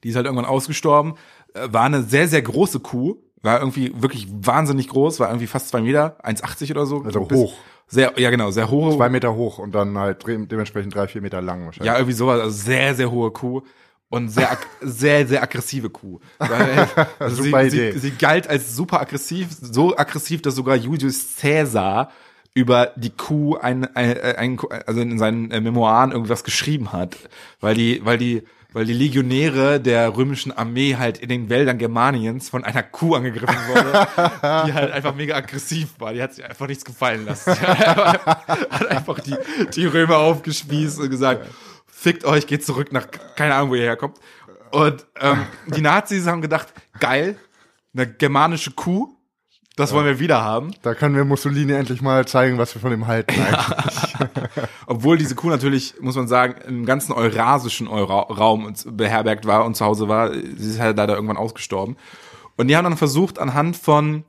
[0.04, 1.14] Die ist halt irgendwann ausgestorben.
[1.54, 3.16] Äh, War eine sehr, sehr große Kuh.
[3.42, 5.20] War irgendwie wirklich wahnsinnig groß.
[5.20, 7.02] War irgendwie fast zwei Meter, 1,80 oder so.
[7.02, 7.54] Also hoch.
[7.88, 8.94] Sehr, ja genau, sehr hoch.
[8.96, 11.86] Zwei Meter hoch und dann halt de- dementsprechend drei, vier Meter lang wahrscheinlich.
[11.86, 12.40] Ja, irgendwie sowas.
[12.40, 13.62] Also sehr, sehr hohe Kuh.
[14.10, 16.20] Und sehr, sehr, sehr aggressive Kuh.
[16.38, 17.92] Also Super sie, Idee.
[17.92, 19.48] Sie, sie galt als super aggressiv.
[19.60, 22.10] So aggressiv, dass sogar Julius Caesar
[22.54, 27.16] über die Kuh ein, ein, ein, also in seinen äh, Memoiren irgendwas geschrieben hat.
[27.60, 32.48] Weil die, weil die, weil die Legionäre der römischen Armee halt in den Wäldern Germaniens
[32.48, 34.08] von einer Kuh angegriffen wurde,
[34.66, 36.12] die halt einfach mega aggressiv war.
[36.12, 37.54] Die hat sich einfach nichts gefallen lassen.
[37.60, 39.36] Die hat einfach, hat einfach die,
[39.74, 41.46] die Römer aufgespießt und gesagt,
[41.86, 44.18] fickt euch, geht zurück nach, keine Ahnung, wo ihr herkommt.
[44.70, 47.36] Und ähm, die Nazis haben gedacht, geil,
[47.92, 49.16] eine germanische Kuh,
[49.76, 50.72] das wollen wir wieder haben.
[50.82, 53.34] Da können wir Mussolini endlich mal zeigen, was wir von ihm halten.
[53.40, 54.14] eigentlich.
[54.86, 59.76] Obwohl diese Kuh natürlich, muss man sagen, im ganzen eurasischen Eura Raum beherbergt war und
[59.76, 60.32] zu Hause war.
[60.32, 61.96] Sie ist halt leider irgendwann ausgestorben.
[62.56, 64.24] Und die haben dann versucht, anhand von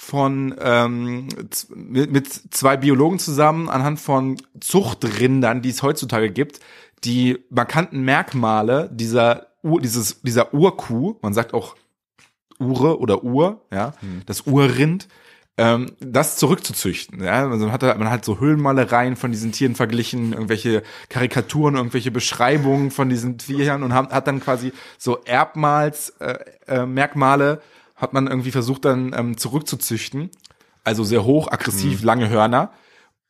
[0.00, 1.26] von ähm,
[1.74, 6.60] mit, mit zwei Biologen zusammen, anhand von Zuchtrindern, die es heutzutage gibt,
[7.02, 11.74] die markanten Merkmale dieser Ur, dieses, dieser Urkuh, man sagt auch
[12.60, 13.92] Ure oder Ur, ja,
[14.26, 15.08] das Urrind,
[15.56, 17.22] ähm, das zurückzuzüchten.
[17.22, 17.48] Ja?
[17.50, 22.10] Also man hat, da- man hat so Höhlenmalereien von diesen Tieren verglichen, irgendwelche Karikaturen, irgendwelche
[22.10, 27.60] Beschreibungen von diesen Tieren und hat, hat dann quasi so Erbmals äh, äh, Merkmale
[27.96, 30.30] hat man irgendwie versucht dann ähm, zurückzuzüchten.
[30.84, 32.70] Also sehr hoch, aggressiv, lange Hörner.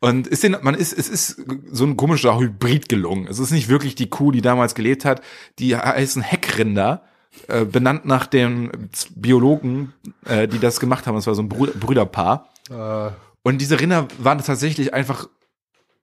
[0.00, 3.26] Und ist den, man ist, es ist so ein komischer Hybrid gelungen.
[3.26, 5.22] Es ist nicht wirklich die Kuh, die damals gelebt hat.
[5.58, 7.02] Die heißen Heckrinder,
[7.48, 8.70] äh, benannt nach dem
[9.14, 9.92] Biologen,
[10.24, 11.14] äh, die das gemacht haben.
[11.14, 12.48] Das war so ein Brü Brüderpaar.
[12.70, 13.10] äh,
[13.42, 15.28] Und diese Rinder waren tatsächlich einfach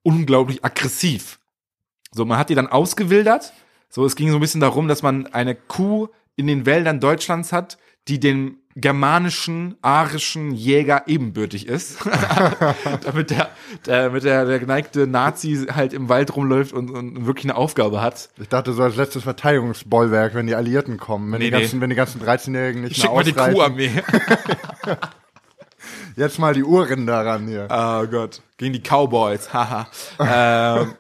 [0.04, 1.40] unglaublich aggressiv.
[2.14, 3.54] So, man hat die dann ausgewildert.
[3.90, 7.52] So, es ging so ein bisschen darum, dass man eine Kuh in den Wäldern Deutschlands
[7.52, 11.98] hat, die den germanischen, arischen Jäger ebenbürtig ist.
[13.04, 13.50] damit der,
[13.86, 18.02] der, mit der, der geneigte Nazi halt im Wald rumläuft und, und wirklich eine Aufgabe
[18.02, 18.30] hat.
[18.40, 21.90] ich dachte so als letztes Verteidigungsbollwerk, wenn die Alliierten kommen, wenn Nee, die ganzen, wenn
[21.90, 23.56] die ganzen 13-Jährigen nicht Schick mehr mal die ausreichen.
[23.56, 23.92] Kuharmee.
[26.18, 27.68] Jetzt mal die Urrinder ran hier.
[27.70, 28.42] Oh Gott.
[28.58, 29.50] Gegen die Cowboys.
[29.54, 29.88] Haha.
[30.20, 30.94] ähm,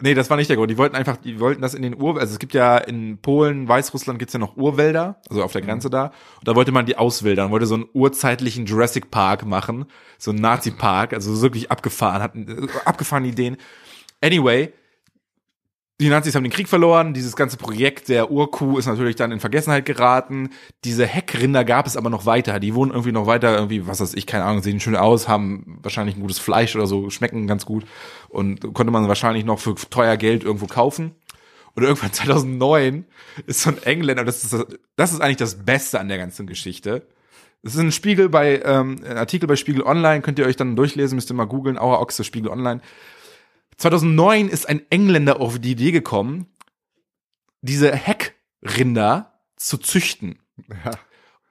[0.00, 0.70] nee, das war nicht der Grund.
[0.70, 3.68] Die wollten einfach, die wollten das in den Ur, also es gibt ja in Polen,
[3.68, 6.06] Weißrussland gibt's ja noch Urwälder, also auf der Grenze da.
[6.38, 9.86] Und da wollte man die auswildern, wollte so einen urzeitlichen Jurassic Park machen,
[10.18, 13.56] so einen Nazi-Park, also wirklich abgefahren, hatten äh, abgefahrene Ideen.
[14.22, 14.72] Anyway,
[16.00, 19.38] die Nazis haben den Krieg verloren, dieses ganze Projekt der Urkuh ist natürlich dann in
[19.38, 20.48] Vergessenheit geraten.
[20.82, 22.58] Diese Heckrinder gab es aber noch weiter.
[22.58, 25.78] Die wurden irgendwie noch weiter, irgendwie, was weiß ich, keine Ahnung, sehen schön aus, haben
[25.82, 27.84] wahrscheinlich ein gutes Fleisch oder so, schmecken ganz gut
[28.30, 31.12] und konnte man wahrscheinlich noch für teuer Geld irgendwo kaufen.
[31.74, 33.04] Und irgendwann 2009
[33.46, 37.06] ist so ein Engländer, das ist, das ist eigentlich das Beste an der ganzen Geschichte.
[37.62, 40.76] Das ist ein Spiegel bei, ähm, ein Artikel bei Spiegel Online, könnt ihr euch dann
[40.76, 42.80] durchlesen, müsst ihr mal googeln, Auer Ochse, Spiegel Online.
[43.80, 46.46] 2009 ist ein Engländer auf die Idee gekommen,
[47.62, 50.38] diese Heckrinder zu züchten.
[50.84, 50.92] Ja.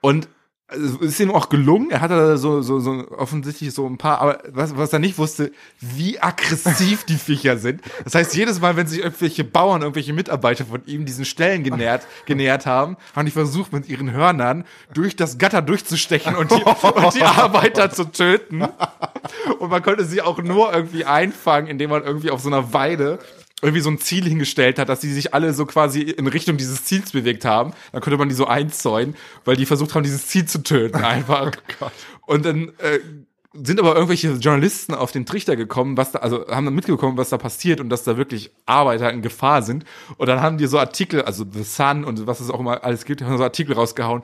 [0.01, 0.29] Und
[0.69, 1.89] also, ist ihm auch gelungen.
[1.89, 5.51] Er hatte so, so, so offensichtlich so ein paar, aber was, was er nicht wusste,
[5.79, 7.81] wie aggressiv die Viecher sind.
[8.03, 12.05] Das heißt, jedes Mal, wenn sich irgendwelche Bauern, irgendwelche Mitarbeiter von ihm diesen Stellen genährt,
[12.25, 17.15] genähert haben, haben die versucht, mit ihren Hörnern durch das Gatter durchzustechen und die, und
[17.15, 18.67] die Arbeiter zu töten.
[19.59, 23.19] Und man konnte sie auch nur irgendwie einfangen, indem man irgendwie auf so einer Weide
[23.61, 26.85] irgendwie so ein Ziel hingestellt hat, dass die sich alle so quasi in Richtung dieses
[26.85, 27.73] Ziels bewegt haben.
[27.91, 31.51] Dann konnte man die so einzäunen, weil die versucht haben, dieses Ziel zu töten einfach.
[32.25, 32.99] und dann äh,
[33.53, 37.29] sind aber irgendwelche Journalisten auf den Trichter gekommen, was da, also haben dann mitbekommen, was
[37.29, 39.85] da passiert und dass da wirklich Arbeiter in Gefahr sind.
[40.17, 43.05] Und dann haben die so Artikel, also The Sun und was es auch immer alles
[43.05, 44.21] gibt, haben so Artikel rausgehauen.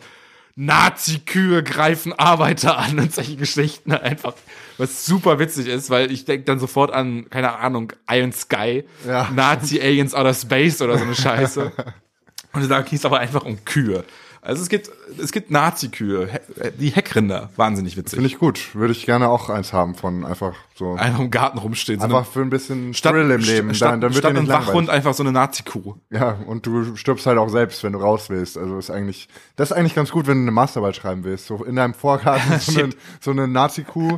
[0.55, 4.33] Nazi-Kühe greifen Arbeiter an und solche Geschichten einfach,
[4.77, 9.29] was super witzig ist, weil ich denke dann sofort an, keine Ahnung, Iron Sky, Ja.
[9.33, 11.71] Nazi-Aliens Outer Space oder so eine Scheiße.
[12.53, 14.05] Und da ging es aber einfach um Kühe.
[14.45, 18.17] Also es gibt, es gibt Nazi-Kühe, He- die Heckrinder, wahnsinnig witzig.
[18.17, 18.75] Finde ich gut.
[18.75, 20.93] Würde ich gerne auch eins haben von einfach so.
[20.93, 21.99] einfach im Garten rumstehen.
[21.99, 23.73] So Einfach für ein bisschen statt, Thrill im Leben.
[23.73, 25.95] Statt, dann, dann wird statt nicht Wachhund einfach so eine Nazi-Kuh.
[26.11, 28.55] Ja, und du stirbst halt auch selbst, wenn du raus willst.
[28.57, 31.47] Also ist eigentlich, das ist eigentlich ganz gut, wenn du eine Masterarbeit schreiben willst.
[31.47, 34.17] So in deinem Vorgarten so eine, so eine Nazi-Kuh.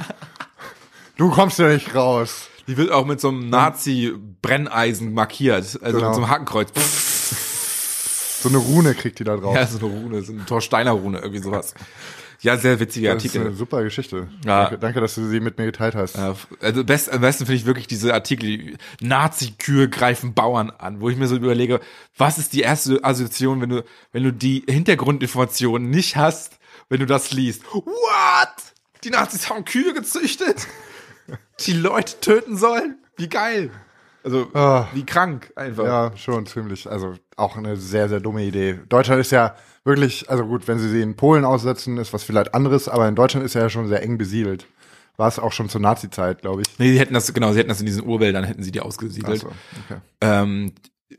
[1.16, 2.50] Du kommst ja nicht raus.
[2.68, 6.08] Die wird auch mit so einem Nazi-Brenneisen markiert, also Genau.
[6.10, 6.68] mit so einem Hakenkreuz.
[8.50, 9.56] So eine Rune kriegt die da drauf.
[9.56, 11.74] Ja, so eine Rune, so eine Torsteiner Rune, irgendwie sowas.
[12.42, 13.48] Ja, sehr witziger das ist Artikel.
[13.48, 14.28] eine super Geschichte.
[14.46, 14.64] Ja.
[14.64, 16.18] Danke, danke, dass du sie mit mir geteilt hast.
[16.18, 21.02] Ja, also best, am besten finde ich wirklich diese Artikel, die Nazi-Kühe greifen Bauern an,
[21.02, 21.80] wo ich mir so überlege,
[22.16, 27.06] was ist die erste Assoziation, wenn du, wenn du die Hintergrundinformationen nicht hast, wenn du
[27.08, 27.64] das liest.
[27.74, 28.54] What?
[29.04, 30.68] Die Nazis haben Kühe gezüchtet?
[31.62, 32.98] Die Leute töten sollen?
[33.18, 33.72] Wie geil.
[34.24, 34.88] Also, Ah.
[34.94, 35.86] wie krank einfach.
[35.86, 36.90] Ja, schon ziemlich.
[36.90, 38.80] Also auch eine sehr, sehr dumme Idee.
[38.90, 42.54] Deutschland ist ja wirklich, also gut, wenn sie sie in Polen aussetzen, ist was vielleicht
[42.54, 44.68] anderes, aber in Deutschland ist ja schon sehr eng besiedelt.
[45.16, 46.68] War es auch schon zur Nazi-Zeit, glaube ich.
[46.78, 49.46] Nee, sie hätten das, genau, sie hätten das in diesen Urwäldern, hätten sie die ausgesiedelt.
[49.46, 50.02] Ach so, okay.
[50.22, 50.74] ähm,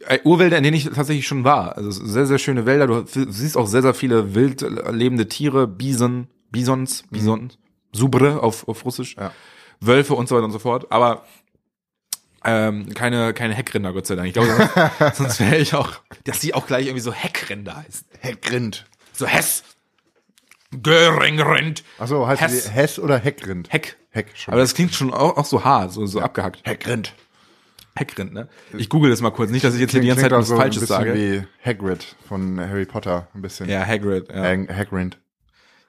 [0.06, 1.76] äh, Urwälder, in denen ich tatsächlich schon war.
[1.76, 2.86] Also sehr, sehr schöne Wälder.
[2.86, 4.60] Du siehst auch sehr, sehr viele wild
[4.92, 7.50] lebende Tiere, Bison, Bisons, Bison,
[7.92, 9.32] Subre auf, auf Russisch, Ja.
[9.80, 10.86] Wölfe und so weiter und so fort.
[10.90, 11.24] Aber
[12.68, 14.28] ähm, keine, keine Heckrinder, Gott sei Dank.
[14.28, 14.48] Ich glaube,
[14.98, 15.92] sonst, sonst wäre ich auch,
[16.24, 18.06] dass die auch gleich irgendwie so Heckrinder heißen.
[18.20, 18.86] Heckrind.
[19.12, 19.62] So Hess.
[20.82, 21.82] Göringrind.
[21.98, 22.64] Achso, heißt Hess.
[22.64, 23.72] die Hess oder Heckrind?
[23.72, 23.96] Heck.
[24.10, 24.52] Heck schon.
[24.52, 26.60] Aber das klingt schon auch, auch so hart, so, so abgehackt.
[26.64, 27.14] Heckrind.
[27.94, 28.48] Heckrind, ne?
[28.76, 29.50] Ich google das mal kurz.
[29.50, 31.14] Nicht, dass ich jetzt hier die ganze Zeit was so Falsches sage.
[31.14, 33.68] wie Hagrid von Harry Potter, ein bisschen.
[33.68, 34.28] Ja, Hagrid.
[34.28, 35.18] Ja, Hag Hagrid.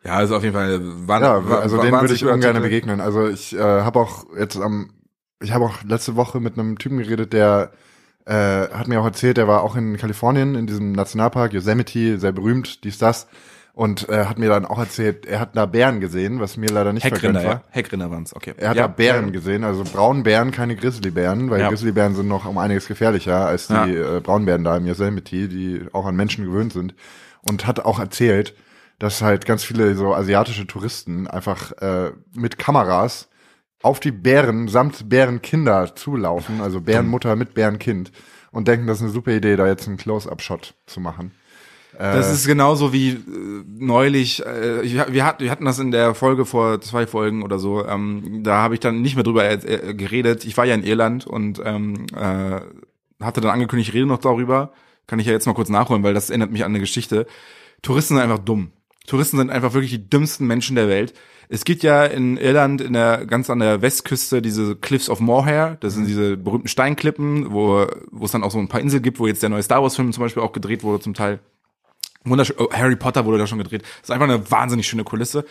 [0.03, 0.79] ja also auf jeden Fall.
[1.07, 2.99] Waren, Ja, war- also war- den würde ich ungern begegnen.
[2.99, 4.91] Also ich äh, habe auch jetzt am,
[5.41, 7.71] ich habe auch letzte Woche mit einem Typen geredet, der
[8.25, 12.31] äh, hat mir auch erzählt, der war auch in Kalifornien in diesem Nationalpark Yosemite, sehr
[12.31, 13.27] berühmt, dies das,
[13.73, 16.91] und äh, hat mir dann auch erzählt, er hat da Bären gesehen, was mir leider
[16.91, 17.63] nicht Heckrinder, vergönnt war.
[17.67, 17.73] ja.
[17.73, 18.53] Heckrinder waren's, okay.
[18.57, 21.69] Er hat ja, da Bären gesehen, also Braunbären, keine Grizzlybären, weil Ja.
[21.69, 24.17] Grizzlybären sind noch um einiges gefährlicher als die Ja.
[24.17, 26.93] äh, Braunbären da im Yosemite, die auch an Menschen gewöhnt sind.
[27.41, 28.53] Und hat auch erzählt,
[28.99, 33.29] dass halt ganz viele so asiatische Touristen einfach äh, mit Kameras
[33.81, 38.11] auf die Bären samt Bärenkinder zulaufen, also Bärenmutter mit Bärenkind
[38.51, 41.31] und denken, das ist eine super Idee, da jetzt einen Close-Up-Shot zu machen.
[41.97, 46.15] Das ist genauso wie äh, neulich, äh, ich, wir, hatten, wir hatten das in der
[46.15, 49.93] Folge vor zwei Folgen oder so, ähm, da habe ich dann nicht mehr drüber äh,
[49.93, 50.45] geredet.
[50.45, 52.61] Ich war ja in Irland und ähm, äh,
[53.19, 54.71] hatte dann angekündigt, ich rede noch darüber.
[55.07, 57.25] Kann ich ja jetzt mal kurz nachholen, weil das erinnert mich an eine Geschichte.
[57.81, 58.71] Touristen sind einfach dumm.
[59.05, 61.13] Touristen sind einfach wirklich die dümmsten Menschen der Welt.
[61.51, 65.77] Es gibt ja in Irland, in der ganz an der Westküste, diese Cliffs of Moher.
[65.79, 69.19] Das sind diese berühmten Steinklippen, wo, wo es dann auch so ein paar Inseln gibt,
[69.19, 71.39] wo jetzt der neue Star Wars Film zum Beispiel auch gedreht wurde, zum Teil.
[72.23, 72.55] Wunderschön.
[72.59, 73.81] Oh, Harry Potter wurde da schon gedreht.
[73.81, 75.43] Das ist einfach eine wahnsinnig schöne Kulisse.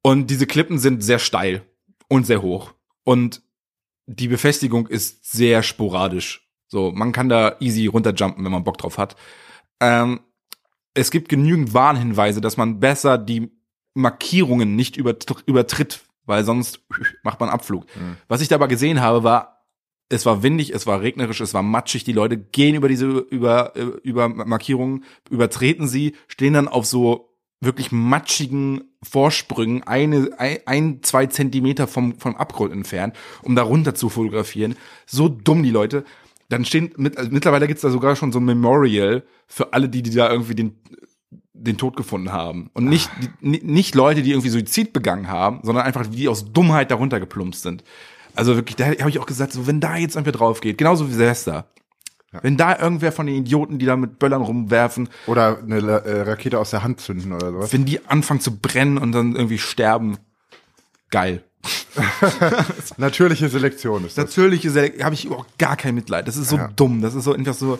[0.00, 1.62] Und diese Klippen sind sehr steil
[2.08, 2.72] und sehr hoch.
[3.04, 3.42] Und
[4.06, 6.48] die Befestigung ist sehr sporadisch.
[6.66, 9.16] So, man kann da easy runterjumpen, wenn man Bock drauf hat.
[9.80, 10.20] Ähm,
[10.94, 13.50] es gibt genügend Warnhinweise, dass man besser die
[13.94, 16.80] Markierungen nicht übertr- übertritt, weil sonst
[17.22, 17.86] macht man Abflug.
[18.28, 19.64] Was ich da aber gesehen habe, war
[20.10, 22.04] es war windig, es war regnerisch, es war matschig.
[22.04, 27.30] Die Leute gehen über diese über äh, über Markierungen, übertreten sie, stehen dann auf so
[27.60, 33.94] wirklich matschigen Vorsprüngen eine ein, ein zwei Zentimeter vom vom Abgrund entfernt, um da runter
[33.94, 34.76] zu fotografieren.
[35.06, 36.04] So dumm die Leute.
[36.50, 40.02] Dann stehen mit, also mittlerweile gibt's da sogar schon so ein Memorial für alle, die,
[40.02, 40.76] die da irgendwie den
[41.54, 42.70] den Tod gefunden haben.
[42.74, 46.90] Und nicht, die, nicht Leute, die irgendwie Suizid begangen haben, sondern einfach die aus Dummheit
[46.90, 47.84] darunter geplumpst sind.
[48.34, 51.08] Also wirklich, da habe ich auch gesagt, so wenn da jetzt irgendwer drauf geht, genauso
[51.08, 51.66] wie Silvester.
[52.32, 52.40] Ja.
[52.42, 55.08] Wenn da irgendwer von den Idioten, die da mit Böllern rumwerfen.
[55.28, 57.72] Oder eine äh, Rakete aus der Hand zünden oder sowas.
[57.72, 60.18] Wenn die anfangen zu brennen und dann irgendwie sterben.
[61.10, 61.44] Geil.
[62.96, 64.24] Natürliche Selektion ist das.
[64.26, 66.26] Natürliche Selektion, habe ich überhaupt gar kein Mitleid.
[66.26, 66.68] Das ist so ja.
[66.74, 67.00] dumm.
[67.00, 67.78] Das ist so einfach so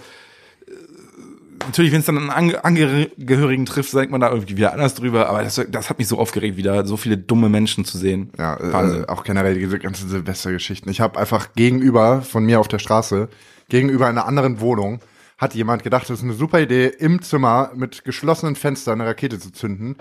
[1.67, 5.43] natürlich, wenn es dann einen Angehörigen trifft, denkt man da irgendwie wieder anders drüber, aber
[5.43, 8.31] das, das hat mich so aufgeregt, wieder so viele dumme Menschen zu sehen.
[8.39, 10.91] Ja, äh, auch generell diese ganzen Silvestergeschichten.
[10.91, 13.29] Ich habe einfach gegenüber von mir auf der Straße,
[13.69, 15.01] gegenüber einer anderen Wohnung,
[15.39, 19.39] hat jemand gedacht, das ist eine super Idee, im Zimmer mit geschlossenen Fenstern eine Rakete
[19.39, 19.97] zu zünden.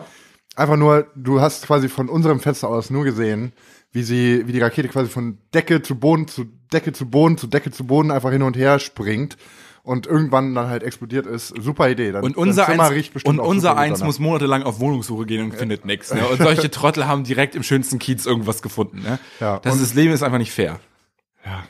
[0.55, 3.53] Einfach nur, du hast quasi von unserem Fenster aus nur gesehen,
[3.91, 7.47] wie sie, wie die Rakete quasi von Decke zu Boden zu Decke zu Boden zu
[7.47, 9.38] Decke zu Boden einfach hin und her springt
[9.84, 11.49] und irgendwann dann halt explodiert ist.
[11.49, 12.13] Super Idee.
[12.13, 16.13] Dann, und unser eins, und unser eins muss monatelang auf Wohnungssuche gehen und findet nichts.
[16.13, 16.25] Ne?
[16.31, 19.01] Und solche Trottel haben direkt im schönsten Kiez irgendwas gefunden.
[19.01, 19.19] Ne?
[19.39, 20.79] Ja, das, ist, das Leben ist einfach nicht fair.
[21.45, 21.63] Ja.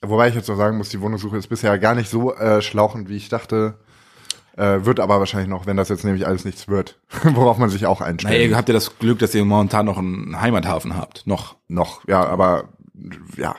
[0.00, 3.08] Wobei ich jetzt so sagen muss, die Wohnungssuche ist bisher gar nicht so äh, schlauchend,
[3.08, 3.74] wie ich dachte.
[4.56, 7.86] Äh, wird aber wahrscheinlich noch, wenn das jetzt nämlich alles nichts wird, worauf man sich
[7.86, 8.34] auch einstellt.
[8.34, 11.26] Naja, ihr habt ja das Glück, dass ihr momentan noch einen Heimathafen habt.
[11.26, 11.56] Noch.
[11.68, 12.68] Noch, ja, aber
[13.36, 13.56] ja,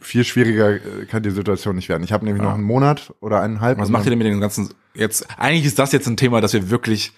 [0.00, 2.04] viel schwieriger äh, kann die Situation nicht werden.
[2.04, 2.48] Ich habe nämlich ja.
[2.48, 3.78] noch einen Monat oder eineinhalb.
[3.78, 5.26] Was macht ihr denn mit den ganzen jetzt?
[5.38, 7.12] Eigentlich ist das jetzt ein Thema, das wir wirklich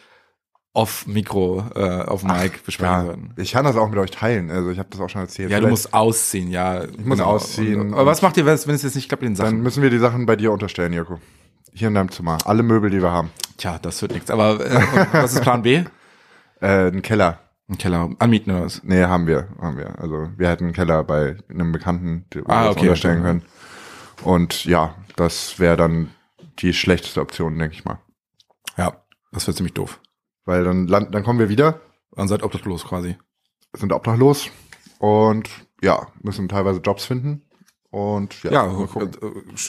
[0.75, 3.35] auf Mikro, äh, auf Mic besprechen ja, würden.
[3.37, 4.51] Ich kann das auch mit euch teilen.
[4.51, 5.51] Also ich habe das auch schon erzählt.
[5.51, 6.85] Ja, Vielleicht, du musst ausziehen, ja.
[6.85, 7.31] Ich muss genau.
[7.31, 7.81] ausziehen.
[7.81, 9.57] Und, aber was macht ihr, wenn es jetzt nicht klappt, den Sachen?
[9.57, 11.19] Dann müssen wir die Sachen bei dir unterstellen, Joko.
[11.73, 12.39] Hier in deinem Zimmer.
[12.45, 13.31] Alle Möbel, die wir haben.
[13.57, 14.31] Tja, das wird nichts.
[14.31, 14.81] Aber äh,
[15.13, 15.85] was ist Plan B?
[16.61, 17.39] Äh, ein Keller.
[17.69, 18.83] Ein Keller anmieten oder was?
[18.83, 19.99] Nee, haben wir, haben wir.
[19.99, 23.43] Also wir hätten einen Keller bei einem Bekannten, den wir ah, okay, unterstellen können.
[24.23, 26.11] Und ja, das wäre dann
[26.61, 27.99] die schlechteste Option, denke ich mal.
[28.77, 29.03] Ja,
[29.33, 30.01] das wäre ziemlich doof.
[30.45, 31.81] Weil dann, dann kommen wir wieder.
[32.13, 33.17] Dann seid obdachlos quasi.
[33.75, 34.51] Sind obdachlos
[34.99, 35.51] und
[35.83, 37.43] ja, müssen teilweise Jobs finden.
[37.91, 38.89] Und ja, ja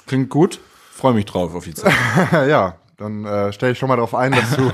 [0.07, 0.59] klingt gut.
[0.91, 1.93] Freue mich drauf auf die Zeit.
[2.31, 4.71] ja, dann äh, stelle ich schon mal darauf ein, dass du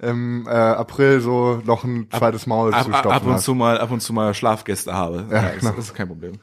[0.06, 3.44] im äh, April so noch ein zweites Maul ab, zu stopfen ab und hast.
[3.44, 5.26] zu mal ab und zu mal Schlafgäste habe.
[5.30, 5.72] Ja, ja genau.
[5.72, 6.38] das, ist kein Problem.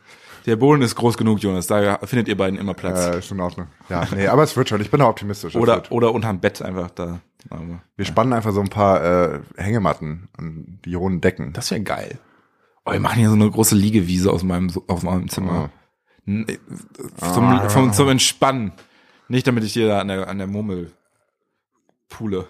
[0.46, 1.68] Der Boden ist groß genug, Jonas.
[1.68, 3.00] Da findet ihr beiden immer Platz.
[3.00, 3.68] Ja, ist in Ordnung.
[3.90, 4.82] Ja, nee, aber es wird schon.
[4.82, 5.56] Ich bin da optimistisch.
[5.56, 7.20] Oder oder unterm Bett einfach da.
[7.50, 8.06] Aber, wir ja.
[8.06, 11.54] spannen einfach so ein paar äh, Hängematten an die hohen Decken.
[11.54, 12.20] Das wäre geil.
[12.86, 15.70] Oh, wir machen hier so eine große Liegewiese aus meinem aus meinem Zimmer.
[16.28, 16.44] Oh.
[17.18, 17.70] Zum, ah.
[17.70, 18.74] vom, zum Entspannen.
[19.28, 20.92] Nicht damit ich hier da an der, an der Mummel
[22.10, 22.48] Pule.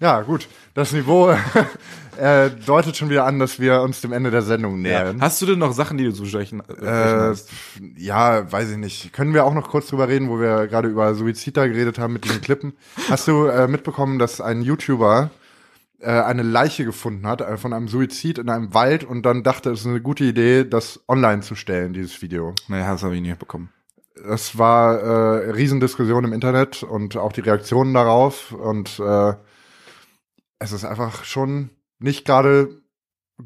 [0.00, 0.48] ja, gut.
[0.74, 1.30] Das Niveau
[2.18, 5.18] äh, deutet schon wieder an, dass wir uns dem Ende der Sendung nähern.
[5.18, 5.24] Ja.
[5.24, 7.50] Hast du denn noch Sachen, die du zu sprechen, äh, hast?
[7.96, 9.12] Ja, weiß ich nicht.
[9.12, 12.14] Können wir auch noch kurz drüber reden, wo wir gerade über Suizid da geredet haben
[12.14, 12.72] mit diesen Klippen.
[13.10, 15.30] Hast du äh, mitbekommen, dass ein YouTuber
[16.00, 19.70] äh, eine Leiche gefunden hat äh, von einem Suizid in einem Wald und dann dachte,
[19.70, 22.54] es ist eine gute Idee, das online zu stellen, dieses Video?
[22.68, 23.70] Naja, das habe ich nicht bekommen
[24.14, 29.34] es war äh, Riesendiskussion im Internet und auch die Reaktionen darauf und äh,
[30.58, 32.81] es ist einfach schon nicht gerade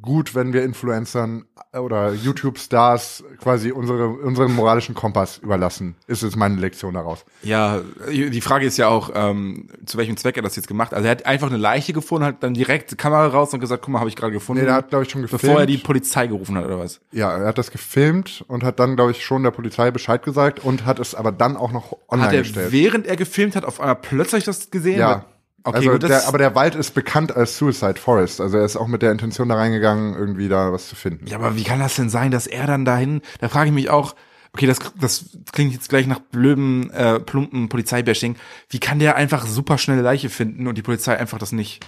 [0.01, 5.95] gut, wenn wir Influencern oder YouTube-Stars quasi unsere, unseren moralischen Kompass überlassen.
[6.07, 7.25] Ist jetzt meine Lektion daraus.
[7.43, 7.81] Ja,
[8.11, 10.95] die Frage ist ja auch, ähm, zu welchem Zweck er das jetzt gemacht.
[10.95, 13.83] Also er hat einfach eine Leiche gefunden, hat dann direkt die Kamera raus und gesagt,
[13.83, 14.63] guck mal, habe ich gerade gefunden.
[14.63, 15.43] Nee, der hat, glaube ich, schon gefilmt.
[15.43, 17.01] Bevor er die Polizei gerufen hat, oder was?
[17.13, 20.65] Ja, er hat das gefilmt und hat dann, glaube ich, schon der Polizei Bescheid gesagt
[20.65, 22.73] und hat es aber dann auch noch online hat er, gestellt.
[22.73, 24.99] während er gefilmt hat, auf einmal plötzlich das gesehen?
[24.99, 25.27] Ja.
[25.67, 28.41] Okay, also gut, der, aber der Wald ist bekannt als Suicide Forest.
[28.41, 31.27] Also er ist auch mit der Intention da reingegangen, irgendwie da was zu finden.
[31.27, 33.91] Ja, aber wie kann das denn sein, dass er dann dahin, da frage ich mich
[33.91, 34.15] auch,
[34.53, 38.37] okay, das, das klingt jetzt gleich nach blöden, äh, plumpen Polizeibashing.
[38.71, 41.85] Wie kann der einfach super schnelle Leiche finden und die Polizei einfach das nicht?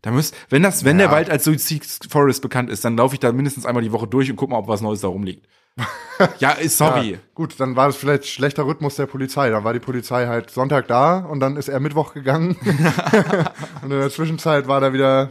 [0.00, 1.06] Da müsst, wenn das, wenn ja.
[1.06, 4.08] der Wald als Suicide Forest bekannt ist, dann laufe ich da mindestens einmal die Woche
[4.08, 5.46] durch und guck mal, ob was Neues da rumliegt
[6.38, 7.12] ja, sorry.
[7.12, 9.50] Ja, gut, dann war es vielleicht schlechter Rhythmus der Polizei.
[9.50, 12.56] Dann war die Polizei halt Sonntag da und dann ist er Mittwoch gegangen.
[13.82, 15.30] und in der Zwischenzeit war da wieder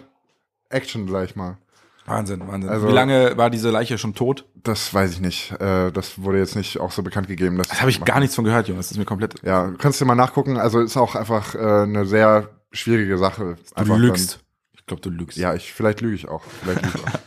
[0.70, 1.58] Action, sag ich mal.
[2.06, 2.70] Wahnsinn, Wahnsinn.
[2.70, 4.46] Also, Wie lange war diese Leiche schon tot?
[4.56, 5.52] Das weiß ich nicht.
[5.60, 7.58] Äh, das wurde jetzt nicht auch so bekannt gegeben.
[7.58, 8.88] das habe ich gar nichts von gehört, Jonas.
[8.88, 9.36] Das ist mir komplett.
[9.44, 10.58] Ja, kannst du mal nachgucken.
[10.58, 13.58] Also ist auch einfach äh, eine sehr schwierige Sache.
[13.76, 14.34] Du lügst.
[14.34, 14.42] Dann,
[14.74, 15.38] ich glaube, du lügst.
[15.38, 16.44] Ja, ich vielleicht lüge ich auch.
[16.64, 17.20] Vielleicht lüge ich auch.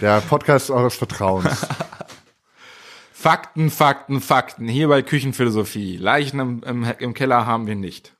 [0.00, 1.66] Der Podcast eures Vertrauens.
[3.22, 4.66] Fakten, Fakten, Fakten.
[4.66, 5.96] Hier bei Küchenphilosophie.
[5.96, 8.16] Leichen im, im, im Keller haben wir nicht.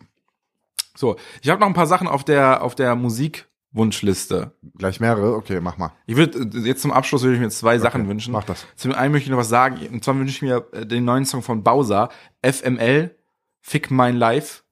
[0.94, 4.52] So, ich habe noch ein paar Sachen auf der auf der Musikwunschliste.
[4.78, 5.34] Gleich mehrere?
[5.34, 5.92] Okay, mach mal.
[6.06, 8.30] Ich würde jetzt zum Abschluss würde ich mir zwei Sachen wünschen.
[8.30, 8.64] mach das.
[8.76, 9.84] Zum einen möchte ich noch was sagen.
[9.90, 12.08] Und zwar wünsche ich mir äh, den neuen Song von Bowser,
[12.40, 13.16] FML,
[13.60, 14.62] Fick Mein Life.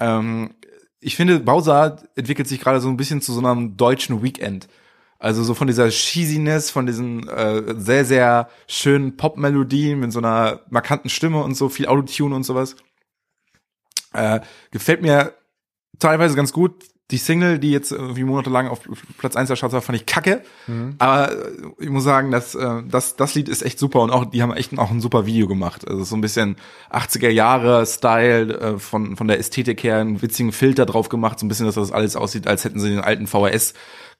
[0.00, 0.54] Ähm,
[1.00, 4.68] ich finde, Bowser entwickelt sich gerade so ein bisschen zu so einem deutschen Weekend.
[5.18, 10.60] Also so von dieser Cheesiness, von diesen äh, sehr, sehr schönen Pop-Melodien mit so einer
[10.70, 12.76] markanten Stimme und so, viel Autotune und sowas.
[14.12, 14.40] Äh,
[14.70, 15.34] gefällt mir
[15.98, 16.84] teilweise ganz gut.
[17.10, 18.80] Die Single, die jetzt irgendwie monatelang auf
[19.16, 20.42] Platz 1 der Charts war, fand ich kacke.
[20.98, 24.26] Aber äh, ich muss sagen, dass, äh, das, das Lied ist echt super und auch,
[24.26, 25.88] die haben echt auch ein super Video gemacht.
[25.88, 26.56] Also so ein bisschen
[26.92, 31.46] 80er Jahre Style, äh, von, von der Ästhetik her, einen witzigen Filter drauf gemacht, so
[31.46, 33.72] ein bisschen, dass das alles aussieht, als hätten sie den alten VHS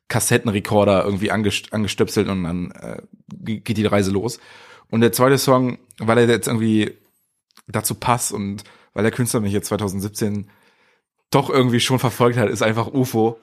[0.09, 3.03] Kassettenrekorder irgendwie angest angestöpselt und dann äh,
[3.61, 4.41] geht die Reise los.
[4.91, 6.99] Und der zweite Song, weil er jetzt irgendwie
[7.67, 10.51] dazu passt und weil der Künstler mich jetzt 2017
[11.31, 13.39] doch irgendwie schon verfolgt hat, ist einfach UFO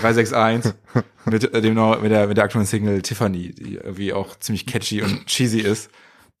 [0.00, 0.72] 361
[1.26, 5.02] mit äh, dem mit der mit der aktuellen Single Tiffany, die irgendwie auch ziemlich catchy
[5.02, 5.90] und cheesy ist.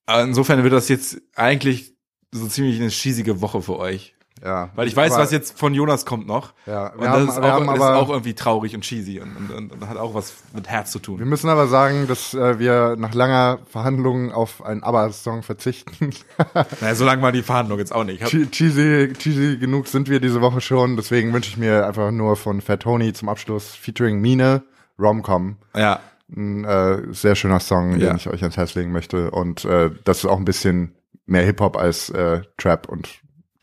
[0.08, 1.94] Insofern wird das jetzt eigentlich
[2.30, 4.14] so ziemlich eine cheesige Woche für euch.
[4.44, 4.68] Ja.
[4.74, 6.52] Weil ich weiß, Aber- was jetzt von Jonas kommt noch.
[6.66, 8.74] Ja, und wir das haben- ist, wir auch, haben das ist aber- auch irgendwie traurig
[8.74, 11.28] und cheesy und, und, und, und hat auch was mit Herz zu Wir tun.
[11.28, 16.10] müssen aber sagen, dass äh, wir nach langer Verhandlung auf einen ABBA-Song verzichten.
[16.80, 18.22] Naja, so lange war die Verhandlung jetzt auch nicht.
[18.26, 20.96] Che cheesy, cheesy genug sind wir diese Woche schon.
[20.96, 24.62] Deswegen wünsche ich mir einfach nur von Fat Tony zum Abschluss featuring Mine
[24.98, 25.56] Romcom.
[25.74, 26.00] ja,
[26.36, 28.08] Ein äh, sehr schöner Song, Ja.
[28.08, 29.30] den ich euch ans Herz legen möchte.
[29.30, 30.94] Und äh, das ist auch ein bisschen
[31.26, 33.08] mehr Hip-Hop als äh, Trap und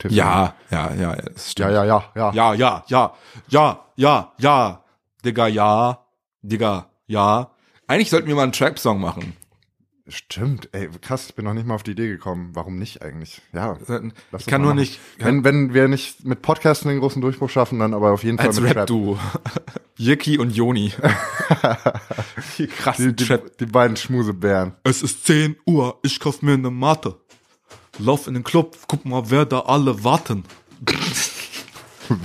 [0.02, 0.18] Tiffany.
[0.18, 1.16] ja, ja, ja,
[1.58, 2.32] Ja, ja, ja, ja.
[2.34, 3.14] ja, ja, ja,
[3.48, 4.84] ja, ja, ja,
[5.24, 6.06] Digga, ja,
[6.42, 7.52] Digga, ja.
[7.88, 9.34] Eigentlich sollten wir mal einen Trap-Song machen.
[10.08, 12.50] Stimmt, ey, krass, ich bin noch nicht mal auf die Idee gekommen.
[12.54, 13.42] Warum nicht eigentlich?
[13.54, 13.78] Ja.
[13.80, 13.88] Ich
[14.32, 14.80] lass kann nur machen.
[14.80, 18.38] nicht Wenn, wenn wir nicht mit Podcasten den großen Durchbruch schaffen, dann aber auf jeden
[18.38, 18.78] Fall als mit Trap.
[18.82, 19.18] Rap-Duo.
[19.98, 20.92] Yiki und Joni.
[22.58, 23.58] die Die, krassen die, Trap.
[23.58, 24.74] die beiden Schmusebären.
[24.84, 27.18] Es ist 10 Uhr, ich kauf mir eine Matte.
[28.00, 30.46] Lauf in den Club, guck mal, wer da alle warten.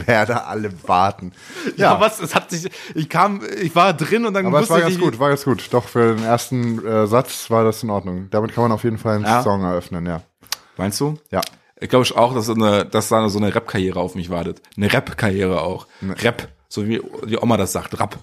[0.05, 1.33] Wer da alle warten.
[1.77, 2.19] Ja, was?
[2.19, 4.95] Es hat sich, ich kam, ich war drin und dann Aber es war ich ganz
[4.97, 5.69] nicht, gut, war ganz gut.
[5.71, 8.29] Doch, für den ersten äh, Satz war das in Ordnung.
[8.31, 9.43] Damit kann man auf jeden Fall einen Ja.
[9.45, 10.23] Song eröffnen, ja.
[10.77, 11.19] Meinst du?
[11.31, 11.41] Ja.
[11.79, 14.61] Ich glaube auch, dass, so eine, dass da so eine Rap-Karriere auf mich wartet.
[14.77, 15.87] Eine Rap-Karriere auch.
[16.03, 18.19] Rap, so wie die Oma das sagt, Rap.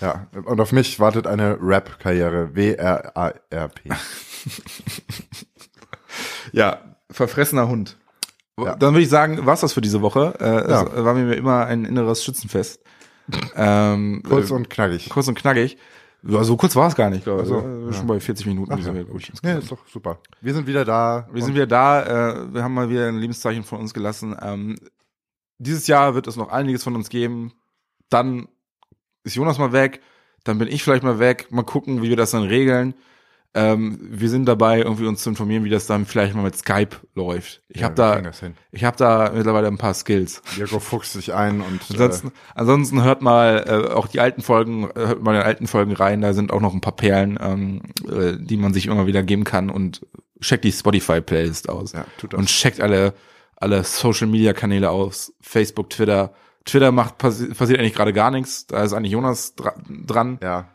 [0.00, 0.26] Ja.
[0.44, 2.54] Und auf mich wartet eine Rap-Karriere.
[2.54, 3.90] W-R-A-R-P.
[6.52, 6.80] Ja,
[7.10, 7.96] verfressener Hund.
[8.58, 8.76] Ja.
[8.76, 10.34] Dann würde ich sagen, war's das für diese Woche.
[10.40, 10.82] Äh, Ja.
[10.84, 12.80] Es war mir immer ein inneres Schützenfest.
[13.56, 15.08] ähm, Kurz äh, und knackig.
[15.08, 15.78] kurz und knackig.
[16.22, 17.48] Ja, so kurz war es gar nicht, glaube ich.
[17.48, 18.82] so, Also, Schon bei 40 Minuten.
[18.82, 20.18] sind wir, glaub ich, Nee, ist doch super.
[20.42, 21.26] Wir sind wieder da.
[21.32, 22.02] Wir sind wieder da,
[22.32, 24.36] äh, wir haben mal wieder ein Lebenszeichen von uns gelassen.
[24.42, 24.76] Ähm,
[25.58, 27.52] dieses Jahr wird es noch einiges von uns geben.
[28.10, 28.48] Dann
[29.24, 30.00] ist Jonas mal weg,
[30.44, 31.46] dann bin ich vielleicht mal weg.
[31.50, 32.94] Mal gucken, wie wir das dann regeln.
[33.52, 36.96] Ähm, wir sind dabei, irgendwie uns zu informieren, wie das dann vielleicht mal mit Skype
[37.14, 37.62] läuft.
[37.68, 38.22] Ich Ja, habe da,
[38.70, 40.40] ich habe da mittlerweile ein paar Skills.
[40.56, 45.06] Diego fuchst sich ein und Ansonsten, ansonsten hört mal äh, auch die alten Folgen, äh,
[45.08, 46.20] hört mal in alten Folgen rein.
[46.20, 49.42] Da sind auch noch ein paar Perlen, ähm, äh, die man sich immer wieder geben
[49.42, 50.06] kann und
[50.40, 52.38] checkt die Spotify Playlist aus Ja, tut das.
[52.38, 53.14] und checkt alle
[53.56, 56.32] alle Social Media Kanäle aus, Facebook, Twitter.
[56.64, 58.66] Twitter macht passi passiert eigentlich gerade gar nichts.
[58.68, 60.38] Da ist eigentlich Jonas dra dran.
[60.40, 60.68] äh, ja.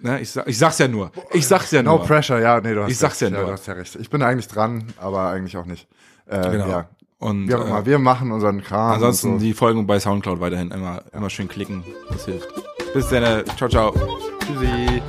[0.00, 0.20] Ne?
[0.20, 1.10] Ich, sag, ich sag's ja nur.
[1.32, 2.06] Ich sag's ja No nur.
[2.06, 3.44] pressure, ja, nee, du hast Ich sag's ja nur.
[3.44, 3.96] du hast ja recht.
[3.96, 5.86] Ich bin eigentlich dran, aber eigentlich auch nicht.
[6.26, 6.68] Äh, Genau.
[6.68, 6.88] Ja.
[7.18, 8.92] Und auch äh, wir machen unseren Kram.
[8.94, 9.44] ansonsten so.
[9.44, 11.82] die Folgen bei Soundcloud weiterhin immer immer schön klicken.
[12.10, 12.48] Das hilft.
[12.92, 13.44] Bis dann.
[13.56, 13.94] Ciao ciao.
[14.40, 15.02] Tschüssi.